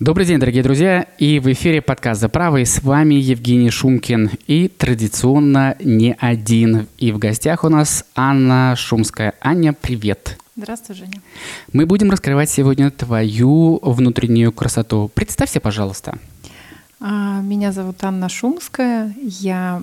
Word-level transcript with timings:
Добрый 0.00 0.26
день, 0.26 0.38
дорогие 0.38 0.62
друзья, 0.62 1.08
и 1.18 1.40
в 1.40 1.50
эфире 1.50 1.82
подкаст 1.82 2.20
«За 2.20 2.28
право», 2.28 2.58
и 2.58 2.64
с 2.64 2.84
вами 2.84 3.16
Евгений 3.16 3.68
Шумкин, 3.68 4.30
и 4.46 4.68
традиционно 4.68 5.74
не 5.80 6.14
один. 6.20 6.86
И 6.98 7.10
в 7.10 7.18
гостях 7.18 7.64
у 7.64 7.68
нас 7.68 8.04
Анна 8.14 8.76
Шумская. 8.76 9.34
Аня, 9.40 9.72
привет. 9.72 10.38
Здравствуй, 10.54 10.94
Женя. 10.94 11.20
Мы 11.72 11.84
будем 11.84 12.12
раскрывать 12.12 12.48
сегодня 12.48 12.92
твою 12.92 13.80
внутреннюю 13.82 14.52
красоту. 14.52 15.10
Представься, 15.12 15.58
пожалуйста. 15.58 16.16
А, 17.00 17.40
меня 17.40 17.72
зовут 17.72 17.96
Анна 18.04 18.28
Шумская. 18.28 19.12
Я 19.18 19.82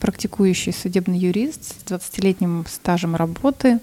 практикующий 0.00 0.74
судебный 0.74 1.18
юрист 1.18 1.64
с 1.64 1.90
20-летним 1.90 2.66
стажем 2.68 3.16
работы. 3.16 3.78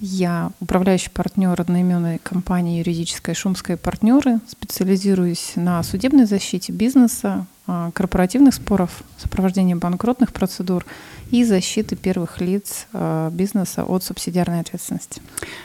Я 0.00 0.52
управляющий 0.60 1.10
партнер 1.10 1.60
одноименной 1.60 2.18
компании 2.18 2.78
юридической 2.78 3.34
«Шумская 3.34 3.76
партнеры». 3.76 4.38
Специализируюсь 4.46 5.52
на 5.56 5.82
судебной 5.82 6.26
защите 6.26 6.72
бизнеса, 6.72 7.46
а, 7.66 7.90
корпоративных 7.90 8.54
споров, 8.54 9.02
сопровождении 9.18 9.74
банкротных 9.74 10.32
процедур 10.32 10.86
и 11.32 11.42
защиты 11.42 11.96
первых 11.96 12.40
лиц 12.40 12.86
а, 12.92 13.28
бизнеса 13.30 13.84
от 13.84 14.04
субсидиарной 14.04 14.60
ответственности. 14.60 15.20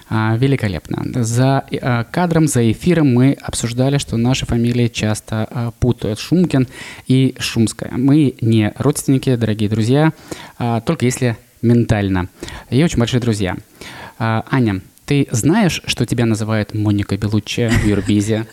А, 0.10 0.36
великолепно. 0.36 1.24
За 1.24 1.64
кадром, 2.12 2.48
за 2.48 2.72
эфиром 2.72 3.14
мы 3.14 3.34
обсуждали, 3.34 4.00
что 4.00 4.18
наши 4.18 4.48
фамилии 4.48 4.88
часто 4.88 5.74
путают 5.80 6.18
Шумкин 6.18 6.68
и 7.08 7.36
Шумская. 7.38 7.92
Мы 7.92 8.36
не 8.42 8.74
родственники, 8.78 9.36
дорогие 9.36 9.70
друзья, 9.70 10.12
только 10.58 11.06
если 11.06 11.38
ментально. 11.62 12.30
И 12.70 12.84
очень 12.84 13.00
большие 13.00 13.22
друзья. 13.22 13.56
А, 14.20 14.46
Аня, 14.50 14.82
ты 15.06 15.28
знаешь, 15.32 15.82
что 15.86 16.06
тебя 16.06 16.26
называют 16.26 16.74
Моника 16.74 17.18
Белуччи 17.18 17.70
в 17.70 17.86
Юрбизе? 17.86 18.46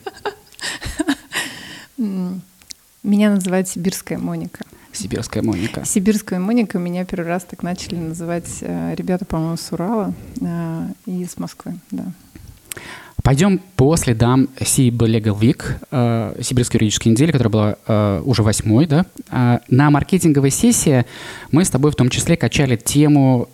Меня 3.02 3.30
называют 3.30 3.68
Сибирская 3.68 4.18
Моника. 4.18 4.64
Сибирская 4.92 5.42
Моника. 5.42 5.84
Сибирская 5.84 6.38
Моника 6.38 6.78
меня 6.78 7.04
первый 7.04 7.28
раз 7.28 7.44
так 7.44 7.62
начали 7.62 7.96
называть 7.96 8.48
э, 8.60 8.94
ребята, 8.96 9.24
по-моему, 9.24 9.56
с 9.56 9.72
Урала 9.72 10.12
э, 10.40 10.88
и 11.06 11.24
с 11.24 11.38
Москвы, 11.38 11.74
да. 11.90 12.04
Пойдем 13.22 13.60
по 13.76 13.96
следам 13.96 14.48
CIB 14.58 14.96
Legal 14.96 15.38
Week, 15.38 15.62
э, 15.90 16.42
Сибирской 16.42 16.78
юридической 16.78 17.08
недели, 17.08 17.32
которая 17.32 17.50
была 17.50 17.76
э, 17.86 18.22
уже 18.24 18.42
восьмой, 18.42 18.86
да. 18.86 19.06
Э, 19.30 19.58
на 19.68 19.90
маркетинговой 19.90 20.50
сессии 20.50 21.04
мы 21.52 21.64
с 21.64 21.70
тобой 21.70 21.90
в 21.90 21.96
том 21.96 22.08
числе 22.08 22.36
качали 22.36 22.76
тему 22.76 23.48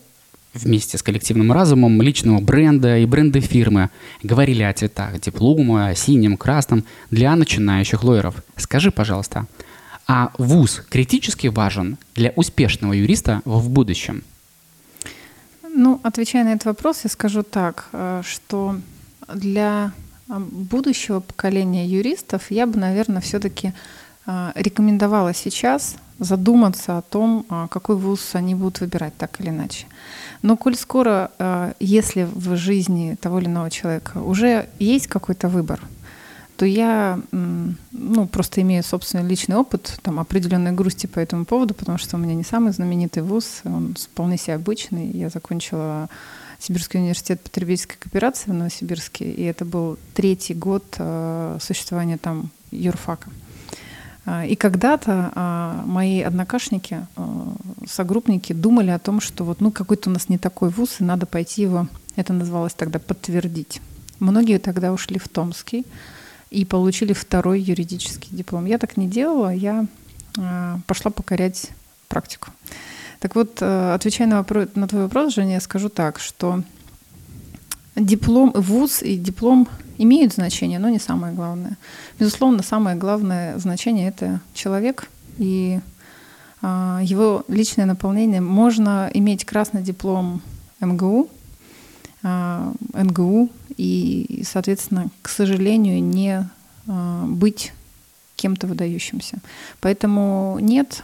вместе 0.62 0.98
с 0.98 1.02
коллективным 1.02 1.52
разумом 1.52 2.00
личного 2.02 2.40
бренда 2.40 2.98
и 2.98 3.06
бренда 3.06 3.40
фирмы. 3.40 3.90
Говорили 4.22 4.62
о 4.62 4.72
цветах 4.72 5.20
диплома, 5.20 5.88
о 5.88 5.94
синем, 5.94 6.36
красном 6.36 6.84
для 7.10 7.34
начинающих 7.36 8.02
лоеров. 8.04 8.42
Скажи, 8.56 8.90
пожалуйста, 8.90 9.46
а 10.06 10.30
вуз 10.38 10.82
критически 10.88 11.48
важен 11.48 11.98
для 12.14 12.32
успешного 12.36 12.92
юриста 12.92 13.42
в 13.44 13.68
будущем? 13.70 14.22
Ну, 15.62 16.00
отвечая 16.02 16.44
на 16.44 16.52
этот 16.54 16.66
вопрос, 16.66 17.00
я 17.04 17.10
скажу 17.10 17.42
так, 17.42 17.88
э, 17.92 18.22
что 18.24 18.80
для 19.34 19.92
э, 20.28 20.38
будущего 20.38 21.20
поколения 21.20 21.86
юристов 21.86 22.50
я 22.50 22.66
бы, 22.66 22.78
наверное, 22.78 23.20
все-таки 23.20 23.72
э, 24.26 24.52
рекомендовала 24.54 25.34
сейчас 25.34 25.96
задуматься 26.18 26.98
о 26.98 27.02
том, 27.02 27.44
какой 27.70 27.96
вуз 27.96 28.34
они 28.34 28.54
будут 28.54 28.80
выбирать 28.80 29.16
так 29.16 29.40
или 29.40 29.50
иначе. 29.50 29.86
Но 30.42 30.56
коль 30.56 30.76
скоро, 30.76 31.30
э, 31.38 31.72
если 31.80 32.28
в 32.34 32.56
жизни 32.56 33.16
того 33.20 33.38
или 33.38 33.46
иного 33.46 33.70
человека 33.70 34.18
уже 34.18 34.68
есть 34.78 35.06
какой-то 35.08 35.48
выбор, 35.48 35.80
то 36.56 36.64
я 36.64 37.20
ну, 37.32 38.26
просто 38.28 38.62
имею 38.62 38.82
собственный 38.82 39.28
личный 39.28 39.56
опыт, 39.56 39.98
там, 40.02 40.18
определенной 40.18 40.72
грусти 40.72 41.06
по 41.06 41.18
этому 41.18 41.44
поводу, 41.44 41.74
потому 41.74 41.98
что 41.98 42.16
у 42.16 42.18
меня 42.18 42.34
не 42.34 42.44
самый 42.44 42.72
знаменитый 42.72 43.22
вуз, 43.22 43.60
он 43.64 43.94
вполне 43.94 44.38
себе 44.38 44.54
обычный. 44.54 45.10
Я 45.10 45.28
закончила 45.28 46.08
Сибирский 46.58 47.00
университет 47.00 47.42
потребительской 47.42 47.96
кооперации 47.98 48.50
в 48.50 48.54
Новосибирске, 48.54 49.30
и 49.30 49.42
это 49.42 49.66
был 49.66 49.98
третий 50.14 50.54
год 50.54 50.84
э, 50.98 51.58
существования 51.60 52.16
там 52.16 52.50
юрфака. 52.70 53.28
А, 53.28 53.45
и 54.26 54.56
когда-то 54.56 55.30
а, 55.34 55.82
мои 55.86 56.20
однокашники, 56.20 57.06
а, 57.16 57.54
согруппники 57.86 58.52
думали 58.52 58.90
о 58.90 58.98
том, 58.98 59.20
что 59.20 59.44
вот 59.44 59.60
ну 59.60 59.70
какой-то 59.70 60.10
у 60.10 60.12
нас 60.12 60.28
не 60.28 60.36
такой 60.36 60.70
вуз, 60.70 60.96
и 61.00 61.04
надо 61.04 61.26
пойти 61.26 61.62
его, 61.62 61.86
это 62.16 62.32
называлось 62.32 62.74
тогда 62.74 62.98
подтвердить. 62.98 63.80
Многие 64.18 64.58
тогда 64.58 64.92
ушли 64.92 65.18
в 65.18 65.28
Томский 65.28 65.86
и 66.50 66.64
получили 66.64 67.12
второй 67.12 67.60
юридический 67.60 68.36
диплом. 68.36 68.64
Я 68.64 68.78
так 68.78 68.96
не 68.96 69.06
делала, 69.06 69.52
я 69.52 69.86
пошла 70.86 71.10
покорять 71.10 71.70
практику. 72.08 72.50
Так 73.20 73.34
вот, 73.34 73.60
отвечая 73.62 74.28
на, 74.28 74.38
вопрос, 74.38 74.68
на 74.74 74.88
твой 74.88 75.02
вопрос, 75.02 75.34
Женя, 75.34 75.54
я 75.54 75.60
скажу 75.60 75.88
так, 75.88 76.18
что 76.18 76.62
диплом, 77.96 78.52
вуз 78.54 79.02
и 79.02 79.16
диплом 79.16 79.68
имеют 79.98 80.34
значение, 80.34 80.78
но 80.78 80.88
не 80.88 80.98
самое 80.98 81.34
главное. 81.34 81.78
Безусловно, 82.18 82.62
самое 82.62 82.96
главное 82.96 83.58
значение— 83.58 84.08
это 84.08 84.40
человек 84.54 85.08
и 85.38 85.80
а, 86.62 87.00
его 87.02 87.44
личное 87.48 87.86
наполнение. 87.86 88.40
Можно 88.40 89.10
иметь 89.14 89.44
красный 89.44 89.82
диплом 89.82 90.42
МГУ, 90.80 91.28
а, 92.22 92.72
НГУ 92.92 93.50
и, 93.76 94.42
соответственно, 94.46 95.08
к 95.22 95.28
сожалению, 95.28 96.02
не 96.02 96.48
а, 96.86 97.24
быть 97.26 97.72
кем-то 98.36 98.66
выдающимся. 98.66 99.38
Поэтому 99.80 100.58
нет, 100.60 101.02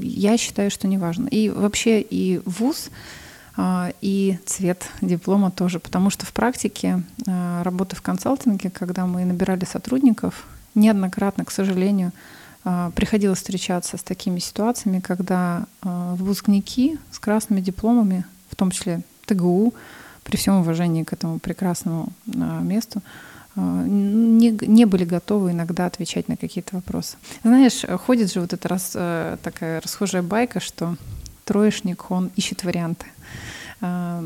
я 0.00 0.38
считаю, 0.38 0.70
что 0.70 0.88
не 0.88 0.96
важно. 0.96 1.28
И 1.28 1.50
вообще 1.50 2.00
и 2.00 2.40
вуз— 2.46 2.88
и 4.00 4.38
цвет 4.46 4.88
диплома 5.00 5.50
тоже, 5.50 5.78
потому 5.78 6.10
что 6.10 6.24
в 6.24 6.32
практике 6.32 7.02
а, 7.26 7.62
работы 7.62 7.96
в 7.96 8.02
консалтинге, 8.02 8.70
когда 8.70 9.06
мы 9.06 9.24
набирали 9.24 9.64
сотрудников, 9.64 10.46
неоднократно, 10.74 11.44
к 11.44 11.50
сожалению, 11.50 12.12
а, 12.64 12.90
приходилось 12.92 13.38
встречаться 13.38 13.98
с 13.98 14.02
такими 14.02 14.38
ситуациями, 14.38 15.00
когда 15.00 15.66
выпускники 15.82 16.98
с 17.10 17.18
красными 17.18 17.60
дипломами, 17.60 18.24
в 18.48 18.56
том 18.56 18.70
числе 18.70 19.02
ТГУ, 19.26 19.74
при 20.24 20.36
всем 20.36 20.56
уважении 20.60 21.02
к 21.02 21.12
этому 21.12 21.38
прекрасному 21.38 22.12
месту, 22.26 23.02
не, 23.56 24.50
не 24.66 24.84
были 24.86 25.04
готовы 25.04 25.50
иногда 25.50 25.86
отвечать 25.86 26.28
на 26.28 26.36
какие-то 26.36 26.76
вопросы. 26.76 27.16
Знаешь, 27.42 27.84
ходит 28.06 28.32
же 28.32 28.40
вот 28.40 28.52
эта 28.54 28.66
раз, 28.66 28.92
э, 28.94 29.36
такая 29.42 29.80
расхожая 29.82 30.22
байка, 30.22 30.58
что 30.58 30.96
троечник, 31.44 32.10
он 32.10 32.30
ищет 32.36 32.64
варианты. 32.64 33.06
А, 33.80 34.24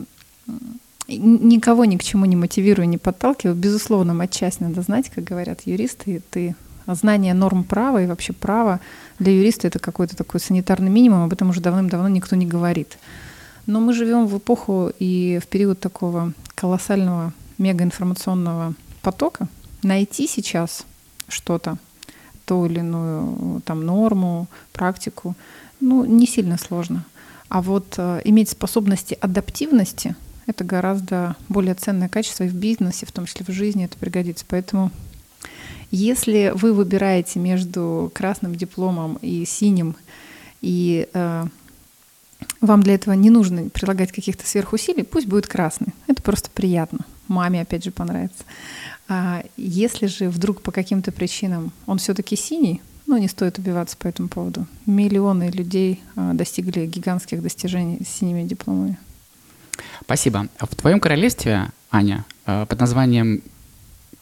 никого 1.08 1.84
ни 1.84 1.96
к 1.96 2.04
чему 2.04 2.24
не 2.24 2.36
мотивирую, 2.36 2.88
не 2.88 2.98
подталкиваю. 2.98 3.56
Безусловно, 3.56 4.14
матчасть 4.14 4.60
надо 4.60 4.82
знать, 4.82 5.10
как 5.10 5.24
говорят 5.24 5.62
юристы. 5.64 6.22
Ты 6.30 6.54
знание 6.86 7.34
норм 7.34 7.64
права 7.64 8.02
и 8.02 8.06
вообще 8.06 8.32
права 8.32 8.80
для 9.18 9.32
юриста 9.32 9.66
это 9.66 9.78
какой-то 9.78 10.16
такой 10.16 10.40
санитарный 10.40 10.90
минимум, 10.90 11.24
об 11.24 11.32
этом 11.32 11.50
уже 11.50 11.60
давным-давно 11.60 12.08
никто 12.08 12.36
не 12.36 12.46
говорит. 12.46 12.98
Но 13.66 13.80
мы 13.80 13.92
живем 13.92 14.26
в 14.26 14.38
эпоху 14.38 14.92
и 14.98 15.40
в 15.42 15.48
период 15.48 15.80
такого 15.80 16.32
колоссального 16.54 17.32
мегаинформационного 17.58 18.74
потока. 19.02 19.48
Найти 19.82 20.28
сейчас 20.28 20.84
что-то, 21.28 21.78
ту 22.44 22.66
или 22.66 22.78
иную 22.78 23.60
там, 23.62 23.84
норму, 23.84 24.46
практику, 24.72 25.34
ну, 25.80 26.04
не 26.04 26.26
сильно 26.26 26.58
сложно. 26.58 27.04
А 27.48 27.62
вот 27.62 27.94
э, 27.96 28.20
иметь 28.24 28.50
способности 28.50 29.16
адаптивности— 29.20 30.16
это 30.46 30.64
гораздо 30.64 31.36
более 31.48 31.74
ценное 31.74 32.08
качество 32.08 32.44
и 32.44 32.48
в 32.48 32.54
бизнесе, 32.54 33.06
в 33.06 33.12
том 33.12 33.26
числе 33.26 33.44
в 33.46 33.50
жизни 33.50 33.84
это 33.84 33.96
пригодится. 33.96 34.44
Поэтому 34.48 34.90
если 35.90 36.52
вы 36.54 36.72
выбираете 36.72 37.38
между 37.38 38.10
красным 38.14 38.54
дипломом 38.54 39.18
и 39.22 39.44
синим, 39.44 39.96
и 40.60 41.08
э, 41.12 41.44
вам 42.60 42.82
для 42.82 42.94
этого 42.94 43.14
не 43.14 43.30
нужно 43.30 43.68
прилагать 43.68 44.12
каких-то 44.12 44.46
сверхусилий, 44.46 45.04
пусть 45.04 45.26
будет 45.26 45.46
красный. 45.46 45.94
Это 46.06 46.22
просто 46.22 46.50
приятно. 46.50 47.00
Маме, 47.28 47.60
опять 47.60 47.84
же, 47.84 47.90
понравится. 47.90 48.44
А 49.08 49.44
если 49.56 50.06
же 50.06 50.28
вдруг 50.28 50.62
по 50.62 50.72
каким-то 50.72 51.12
причинам 51.12 51.72
он 51.86 51.98
все-таки 51.98 52.36
синий, 52.36 52.82
ну, 53.06 53.16
не 53.18 53.28
стоит 53.28 53.58
убиваться 53.58 53.96
по 53.96 54.08
этому 54.08 54.28
поводу. 54.28 54.66
Миллионы 54.84 55.50
людей 55.50 56.02
а, 56.16 56.32
достигли 56.34 56.86
гигантских 56.86 57.42
достижений 57.42 58.00
с 58.04 58.08
синими 58.08 58.42
дипломами. 58.42 58.98
Спасибо. 60.02 60.48
В 60.58 60.74
твоем 60.74 61.00
королевстве, 61.00 61.70
Аня, 61.90 62.24
а, 62.44 62.66
под 62.66 62.80
названием 62.80 63.42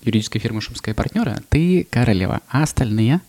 юридической 0.02 0.38
фирмы 0.38 0.60
«Шумская 0.60 0.94
партнера» 0.94 1.42
ты 1.48 1.86
королева, 1.90 2.40
а 2.48 2.62
остальные? 2.62 3.20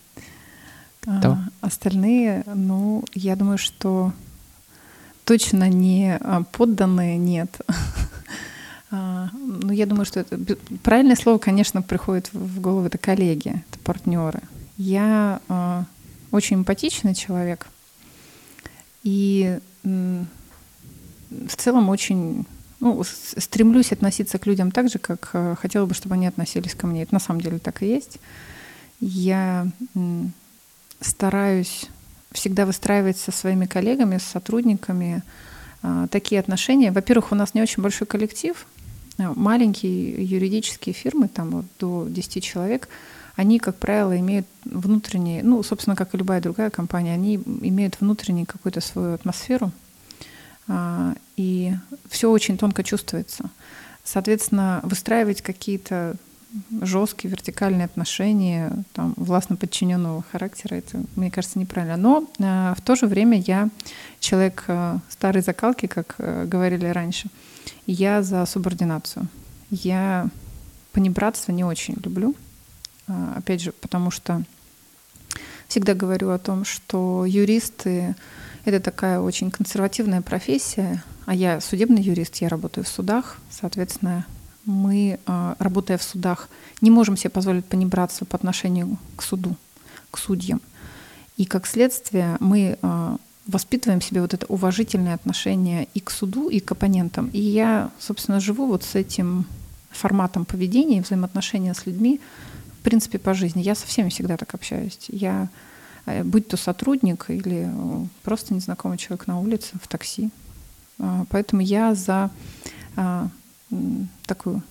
Кто? 1.01 1.31
А, 1.31 1.49
остальные, 1.61 2.43
ну, 2.53 3.05
я 3.13 3.35
думаю, 3.35 3.57
что 3.57 4.11
точно 5.23 5.69
не 5.69 6.19
подданные, 6.51 7.17
нет. 7.17 7.61
ну, 8.91 9.71
я 9.71 9.85
думаю, 9.85 10.05
что 10.05 10.19
это 10.19 10.37
правильное 10.83 11.15
слово, 11.15 11.37
конечно, 11.37 11.81
приходит 11.81 12.29
в 12.33 12.59
голову, 12.59 12.87
это 12.87 12.97
коллеги, 12.97 13.63
это 13.69 13.79
партнеры. 13.79 14.41
Я 14.77 15.41
э, 15.47 15.83
очень 16.31 16.57
эмпатичный 16.57 17.15
человек 17.15 17.67
и 19.03 19.59
э, 19.83 20.23
в 21.29 21.55
целом 21.55 21.89
очень 21.89 22.45
ну, 22.79 23.03
стремлюсь 23.03 23.91
относиться 23.91 24.37
к 24.37 24.45
людям 24.45 24.71
так 24.71 24.89
же, 24.89 24.99
как 24.99 25.29
э, 25.33 25.55
хотела 25.59 25.85
бы, 25.85 25.93
чтобы 25.93 26.15
они 26.15 26.27
относились 26.27 26.75
ко 26.75 26.87
мне. 26.87 27.03
Это 27.03 27.13
на 27.13 27.19
самом 27.19 27.41
деле 27.41 27.59
так 27.59 27.81
и 27.81 27.87
есть. 27.87 28.19
Я 28.99 29.67
э, 29.95 30.23
стараюсь 31.01 31.87
всегда 32.31 32.65
выстраивать 32.65 33.17
со 33.17 33.31
своими 33.31 33.65
коллегами, 33.65 34.17
с 34.17 34.23
сотрудниками 34.23 35.23
э, 35.83 36.07
такие 36.11 36.39
отношения. 36.39 36.91
Во-первых, 36.91 37.31
у 37.31 37.35
нас 37.35 37.53
не 37.53 37.61
очень 37.61 37.81
большой 37.81 38.07
коллектив, 38.07 38.65
маленькие 39.17 40.23
юридические 40.23 40.93
фирмы, 40.93 41.29
там 41.29 41.49
вот 41.51 41.65
до 41.79 42.05
10 42.09 42.43
человек, 42.43 42.89
они, 43.35 43.59
как 43.59 43.75
правило, 43.75 44.17
имеют 44.17 44.47
внутренние, 44.63 45.43
ну, 45.43 45.61
собственно, 45.63 45.95
как 45.95 46.13
и 46.13 46.17
любая 46.17 46.41
другая 46.41 46.69
компания, 46.69 47.13
они 47.13 47.35
имеют 47.35 47.99
внутреннюю 47.99 48.45
какую-то 48.45 48.81
свою 48.81 49.13
атмосферу, 49.13 49.71
а, 50.67 51.13
и 51.35 51.73
все 52.09 52.31
очень 52.31 52.57
тонко 52.57 52.83
чувствуется. 52.83 53.49
Соответственно, 54.03 54.79
выстраивать 54.83 55.41
какие-то 55.41 56.15
жесткие 56.81 57.31
вертикальные 57.31 57.85
отношения 57.85 58.71
там, 58.93 59.13
властно 59.17 59.57
подчиненного 59.57 60.23
характера, 60.31 60.75
это, 60.75 61.03
мне 61.15 61.29
кажется, 61.29 61.59
неправильно. 61.59 61.97
Но 61.97 62.29
э, 62.39 62.73
в 62.77 62.81
то 62.81 62.95
же 62.95 63.07
время 63.07 63.39
я 63.39 63.69
человек 64.21 64.63
э, 64.67 64.99
старой 65.09 65.41
закалки, 65.41 65.87
как 65.87 66.15
говорили 66.17 66.85
раньше. 66.85 67.29
Я 67.87 68.23
за 68.23 68.45
субординацию. 68.45 69.27
Я 69.69 70.29
понебратство 70.93 71.51
не 71.51 71.65
очень 71.65 71.97
люблю. 72.01 72.35
Э, 73.07 73.33
опять 73.37 73.61
же, 73.61 73.71
потому 73.71 74.11
что 74.11 74.43
всегда 75.67 75.93
говорю 75.93 76.29
о 76.29 76.39
том, 76.39 76.65
что 76.65 77.25
юристы— 77.25 78.15
это 78.65 78.79
такая 78.79 79.19
очень 79.19 79.51
консервативная 79.51 80.21
профессия, 80.21 81.03
а 81.25 81.33
я 81.33 81.59
судебный 81.61 82.01
юрист, 82.01 82.37
я 82.37 82.49
работаю 82.49 82.83
в 82.83 82.87
судах, 82.87 83.37
соответственно, 83.49 84.25
мы, 84.65 85.19
а, 85.25 85.55
работая 85.59 85.97
в 85.97 86.03
судах, 86.03 86.49
не 86.81 86.89
можем 86.89 87.17
себе 87.17 87.29
позволить 87.29 87.65
понебратство 87.65 88.25
по 88.25 88.35
отношению 88.35 88.97
к 89.15 89.21
суду, 89.21 89.55
к 90.11 90.17
судьям. 90.17 90.61
И 91.37 91.45
как 91.45 91.67
следствие 91.67 92.37
мы 92.39 92.77
а, 92.81 93.17
воспитываем 93.47 94.01
себе 94.01 94.21
вот 94.21 94.33
это 94.33 94.45
уважительное 94.47 95.13
отношение 95.13 95.87
и 95.93 95.99
к 95.99 96.09
суду, 96.09 96.49
и 96.49 96.59
к 96.59 96.71
оппонентам. 96.71 97.29
И 97.29 97.39
я, 97.39 97.91
собственно, 97.99 98.39
живу 98.39 98.65
вот 98.65 98.83
с 98.83 98.95
этим 98.95 99.45
форматом 99.91 100.45
поведения 100.45 100.97
и 100.97 101.01
взаимоотношения 101.01 101.73
с 101.73 101.85
людьми, 101.85 102.19
принципе, 102.85 103.17
по 103.19 103.33
жизни. 103.33 103.61
Я 103.61 103.75
со 103.75 103.85
всеми 103.87 104.09
всегда 104.09 104.37
так 104.37 104.53
общаюсь. 104.53 104.99
Я, 105.09 105.49
э, 106.05 106.23
будь 106.23 106.47
то 106.47 106.55
сотрудник 106.55 107.25
или 107.29 107.67
э, 107.67 108.05
просто 108.23 108.53
незнакомый 108.53 108.97
человек 108.97 109.27
на 109.27 109.39
улице, 109.39 109.73
в 109.81 109.87
такси. 109.87 110.29
А, 110.99 111.25
поэтому 111.29 111.61
я 111.61 111.95
за 111.95 112.29
такую 114.25 114.61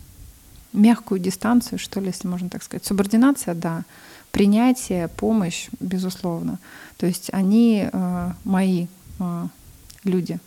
мягкую 0.72 1.20
дистанцию, 1.20 1.78
что 1.78 2.00
ли, 2.00 2.06
если 2.06 2.26
можно 2.26 2.48
так 2.48 2.62
сказать. 2.62 2.86
Субординация, 2.86 3.54
да. 3.54 3.82
Принятие, 4.30 5.08
помощь, 5.08 5.68
безусловно. 5.78 6.58
То 6.96 7.06
есть 7.06 7.28
они 7.34 7.88
э, 7.92 8.32
мои 8.44 8.86
люди. 10.04 10.38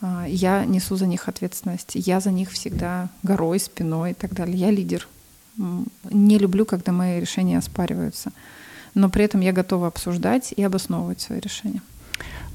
Э, 0.00 0.24
я 0.28 0.64
несу 0.64 0.96
за 0.96 1.06
них 1.06 1.28
ответственность. 1.28 1.92
Я 1.94 2.20
за 2.20 2.30
них 2.30 2.50
всегда 2.50 3.08
горой, 3.22 3.58
спиной 3.58 4.12
и 4.12 4.14
так 4.14 4.34
далее. 4.34 4.56
Я 4.56 4.70
лидер. 4.70 5.08
Не 5.58 6.38
люблю, 6.38 6.64
когда 6.64 6.92
мои 6.92 7.20
решения 7.20 7.58
оспариваются. 7.58 8.32
Но 8.94 9.10
при 9.10 9.24
этом 9.24 9.40
я 9.40 9.52
готова 9.52 9.86
обсуждать 9.86 10.52
и 10.56 10.62
обосновывать 10.62 11.20
свои 11.20 11.40
решения. 11.40 11.82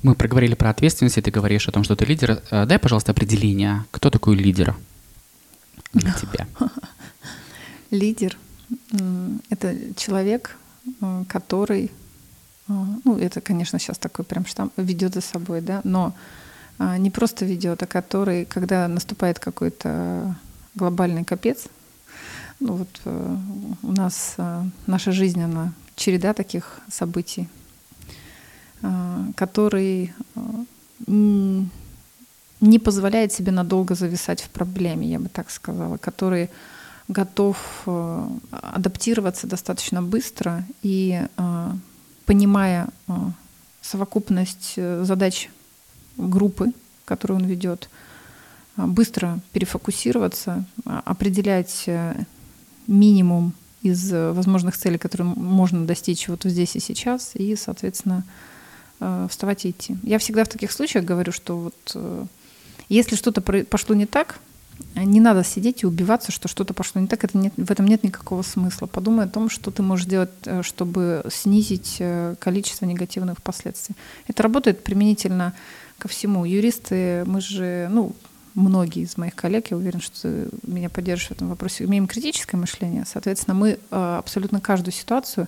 Мы 0.02 0.16
проговорили 0.16 0.56
про 0.56 0.70
ответственность, 0.70 1.18
и 1.18 1.22
ты 1.22 1.32
говоришь 1.32 1.68
о 1.68 1.72
том, 1.72 1.84
что 1.84 1.96
ты 1.96 2.06
лидер. 2.06 2.42
Э, 2.52 2.66
дай, 2.66 2.80
пожалуйста, 2.80 3.12
определение, 3.12 3.86
кто 3.92 4.10
такой 4.10 4.36
лидер? 4.36 4.76
для 5.94 6.12
тебя? 6.22 6.48
Лидер— 7.92 8.38
это 9.50 9.76
человек, 9.96 10.58
который, 11.28 11.92
ну, 12.68 13.18
это, 13.20 13.42
конечно, 13.42 13.80
сейчас 13.80 13.98
такой 13.98 14.26
прям 14.26 14.46
штамп, 14.46 14.74
ведет 14.78 15.14
за 15.14 15.22
собой, 15.22 15.62
да, 15.62 15.82
но 15.84 16.14
а, 16.80 16.98
не 16.98 17.12
просто 17.12 17.46
ведет, 17.46 17.84
а 17.84 17.88
который, 17.88 18.46
когда 18.46 18.88
наступает 18.88 19.40
какой-то 19.40 20.36
глобальный 20.76 21.24
капец, 21.24 21.68
ну 22.64 22.74
вот 22.76 23.02
э, 23.06 23.38
у 23.84 23.92
нас 23.92 24.36
э, 24.38 24.64
наша 24.88 25.12
жизнь, 25.12 25.42
она 25.42 25.74
череда 25.96 26.34
таких 26.34 26.80
событий, 26.90 27.48
а, 28.82 29.26
который 29.36 30.14
э, 30.36 30.42
не 31.08 32.80
позволяет 32.80 33.34
себе 33.34 33.52
надолго 33.52 33.96
зависать 33.96 34.42
в 34.42 34.50
проблеме, 34.50 35.08
я 35.08 35.20
бы 35.20 35.28
так 35.28 35.52
сказала, 35.52 35.98
который 35.98 36.50
готов 37.10 37.58
э, 37.86 38.28
адаптироваться 38.52 39.48
достаточно 39.48 40.02
быстро 40.02 40.64
и, 40.82 41.28
э, 41.38 41.72
понимая 42.26 42.88
э, 43.08 43.14
совокупность 43.82 44.76
задач 44.76 45.50
группы, 46.16 46.72
которую 47.04 47.42
он 47.42 47.46
ведет, 47.46 47.90
быстро 48.78 49.40
перефокусироваться, 49.52 50.66
определять 50.86 51.90
минимум 52.88 53.54
из 53.82 54.12
возможных 54.12 54.78
целей, 54.78 54.98
которые 54.98 55.28
можно 55.28 55.86
достичь 55.86 56.28
вот 56.28 56.44
здесь 56.44 56.76
и 56.76 56.80
сейчас, 56.80 57.32
и, 57.34 57.56
соответственно, 57.56 58.24
вставать 59.30 59.66
и 59.66 59.72
идти. 59.72 59.98
Я 60.04 60.20
всегда 60.20 60.46
в 60.46 60.48
таких 60.48 60.72
случаях 60.72 61.04
говорю, 61.04 61.34
что 61.34 61.58
вот 61.58 61.98
если 62.88 63.16
что-то 63.16 63.42
пошло 63.42 63.96
не 63.96 64.06
так, 64.06 64.40
не 64.96 65.20
надо 65.20 65.44
сидеть 65.44 65.84
и 65.84 65.86
убиваться, 65.86 66.32
что 66.32 66.48
что-то 66.48 66.74
пошло 66.74 67.02
не 67.02 67.08
так. 67.08 67.24
Это 67.24 67.38
нет, 67.38 67.54
в 67.58 67.72
этом 67.72 67.88
нет 67.88 68.04
никакого 68.04 68.42
смысла. 68.42 68.88
Подумай 68.88 69.26
о 69.26 69.30
том, 69.30 69.50
что 69.50 69.72
ты 69.72 69.82
можешь 69.82 70.06
сделать, 70.06 70.32
э, 70.46 70.62
чтобы 70.64 71.24
снизить 71.32 71.98
э, 72.00 72.36
количество 72.40 72.86
негативных 72.86 73.42
последствий. 73.42 73.96
Это 74.28 74.44
работает 74.44 74.84
применительно 74.84 75.54
ко 75.98 76.08
всему. 76.08 76.46
Юристы, 76.46 77.24
мы 77.26 77.42
же, 77.42 77.88
ну, 77.92 78.14
многие 78.56 79.04
из 79.04 79.18
моих 79.18 79.36
коллег, 79.36 79.72
я 79.72 79.78
уверен, 79.78 80.02
что 80.02 80.22
ты 80.22 80.50
меня 80.64 80.90
поддержишь 80.90 81.28
в 81.28 81.32
этом 81.32 81.50
вопросе, 81.50 81.86
имеем 81.86 82.08
критическое 82.08 82.58
мышление. 82.58 83.06
Соответственно, 83.06 83.56
мы 83.56 83.70
э, 83.70 83.78
абсолютно 83.92 84.60
каждую 84.62 84.94
ситуацию, 84.94 85.48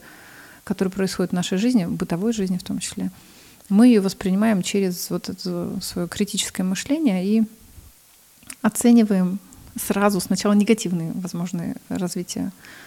которая 0.64 0.92
происходит 0.92 1.32
в 1.32 1.36
нашей 1.36 1.58
жизни, 1.58 1.86
в 1.86 1.94
бытовой 1.94 2.34
жизни 2.34 2.58
в 2.58 2.64
том 2.64 2.80
числе, 2.80 3.12
мы 3.70 3.88
ее 3.88 4.02
воспринимаем 4.02 4.62
через 4.62 5.10
вот 5.10 5.30
это 5.30 5.80
свое 5.82 6.08
критическое 6.08 6.64
мышление 6.64 7.26
и 7.26 7.44
оцениваем 8.62 9.40
сразу 9.76 10.20
сначала 10.20 10.54
негативные 10.54 11.12
возможные 11.14 11.76
развития 11.90 12.52
а, 12.52 12.85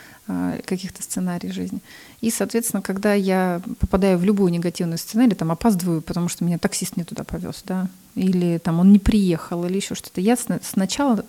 каких-то 0.66 1.02
сценариев 1.02 1.54
жизни. 1.54 1.80
И, 2.20 2.30
соответственно, 2.30 2.82
когда 2.82 3.14
я 3.14 3.62
попадаю 3.80 4.18
в 4.18 4.24
любую 4.24 4.52
негативную 4.52 4.98
сценарий, 4.98 5.34
там 5.34 5.50
опаздываю, 5.50 6.02
потому 6.02 6.28
что 6.28 6.44
меня 6.44 6.58
таксист 6.58 6.96
не 6.96 7.04
туда 7.04 7.24
повез, 7.24 7.62
да, 7.64 7.88
или 8.14 8.58
там 8.58 8.80
он 8.80 8.92
не 8.92 8.98
приехал, 8.98 9.64
или 9.64 9.76
еще 9.76 9.94
что-то, 9.94 10.20
я 10.20 10.36
сначала 10.36 11.24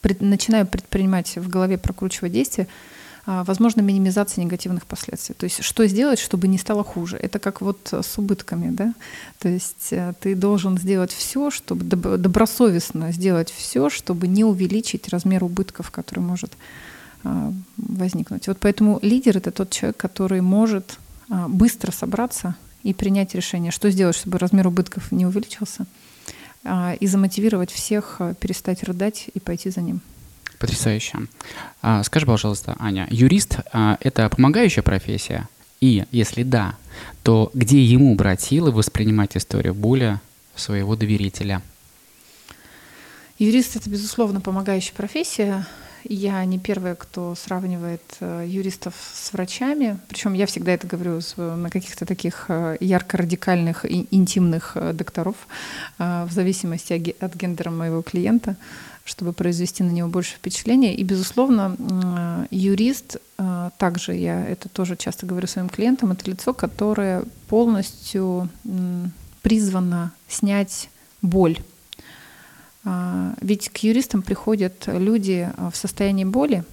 пред, 0.00 0.20
начинаю 0.20 0.66
предпринимать 0.66 1.36
в 1.36 1.48
голове, 1.48 1.78
прокручивать 1.78 2.32
действия, 2.32 2.68
а, 3.26 3.42
возможно, 3.42 3.80
минимизация 3.80 4.44
негативных 4.44 4.86
последствий. 4.86 5.34
То 5.34 5.44
есть 5.44 5.64
что 5.64 5.86
сделать, 5.86 6.18
чтобы 6.18 6.46
не 6.46 6.58
стало 6.58 6.84
хуже? 6.84 7.16
Это 7.16 7.38
как 7.38 7.62
вот 7.62 7.88
с 7.90 8.18
убытками, 8.18 8.70
да? 8.70 8.94
То 9.38 9.48
есть 9.48 9.88
э, 9.92 10.12
ты 10.20 10.34
должен 10.34 10.76
сделать 10.76 11.10
все, 11.10 11.50
чтобы 11.50 11.84
добросовестно 11.84 13.12
сделать 13.12 13.50
все, 13.50 13.88
чтобы 13.88 14.28
не 14.28 14.44
увеличить 14.44 15.08
размер 15.08 15.42
убытков, 15.42 15.90
который 15.90 16.20
может 16.20 16.52
а, 16.52 16.93
возникнуть. 17.76 18.46
Вот 18.48 18.58
поэтому 18.60 18.98
лидер— 19.02 19.36
это 19.38 19.50
тот 19.50 19.70
человек, 19.70 19.96
который 19.96 20.40
может 20.40 20.98
а, 21.30 21.48
быстро 21.48 21.90
собраться 21.90 22.54
и 22.82 22.92
принять 22.92 23.34
решение, 23.34 23.72
что 23.72 23.90
сделать, 23.90 24.16
чтобы 24.16 24.38
размер 24.38 24.66
убытков 24.66 25.10
не 25.10 25.24
увеличился, 25.24 25.86
и 27.00 27.06
замотивировать 27.06 27.70
всех 27.70 28.20
перестать 28.40 28.82
рыдать 28.84 29.26
и 29.34 29.40
пойти 29.40 29.70
за 29.70 29.82
ним. 29.82 30.00
Потрясающе. 30.58 31.18
А, 31.82 32.02
скажи, 32.04 32.24
пожалуйста, 32.24 32.76
Аня, 32.78 33.06
юрист 33.10 33.58
а,— 33.72 33.98
это 34.00 34.28
помогающая 34.30 34.82
профессия? 34.82 35.48
И 35.80 36.06
если 36.10 36.42
да, 36.42 36.76
то 37.22 37.50
где 37.52 37.82
ему 37.82 38.14
брать 38.14 38.40
силы 38.40 38.70
воспринимать 38.70 39.36
историю 39.36 39.74
более 39.74 40.22
своего 40.56 40.96
доверителя? 40.96 41.60
Юрист— 43.38 43.76
это, 43.76 43.90
безусловно, 43.90 44.40
помогающая 44.40 44.94
профессия. 44.94 45.66
Я 46.04 46.44
не 46.44 46.58
первая, 46.58 46.94
кто 46.94 47.34
сравнивает 47.34 48.02
э, 48.20 48.44
юристов 48.46 48.94
с 49.14 49.32
врачами. 49.32 49.98
Причем 50.08 50.34
я 50.34 50.46
всегда 50.46 50.72
это 50.72 50.86
говорю 50.86 51.20
на 51.36 51.70
каких-то 51.70 52.06
таких 52.06 52.46
э, 52.48 52.76
ярко-радикальных 52.80 53.84
и 53.84 54.06
интимных 54.10 54.72
э, 54.76 54.92
докторов, 54.92 55.36
в 55.98 56.28
зависимости 56.30 57.14
от 57.20 57.34
гендера 57.34 57.70
моего 57.70 58.02
клиента, 58.02 58.56
чтобы 59.04 59.32
произвести 59.32 59.82
на 59.82 59.90
него 59.90 60.08
больше 60.08 60.36
впечатления. 60.36 60.94
И, 60.94 61.02
безусловно, 61.02 62.46
юрист, 62.50 63.18
также 63.78 64.14
я 64.14 64.44
это 64.46 64.68
тоже 64.68 64.96
часто 64.96 65.26
говорю 65.26 65.46
своим 65.46 65.68
клиентам, 65.68 66.12
это 66.12 66.30
лицо, 66.30 66.52
которое 66.52 67.24
полностью 67.48 68.48
призвано 69.42 70.12
снять 70.28 70.88
боль 71.22 71.58
ведь 73.40 73.70
к 73.70 73.78
юристам 73.78 74.22
приходят 74.22 74.86
люди 74.86 75.50
а, 75.56 75.70
в 75.70 75.76
состоянии 75.76 76.24
боли, 76.24 76.64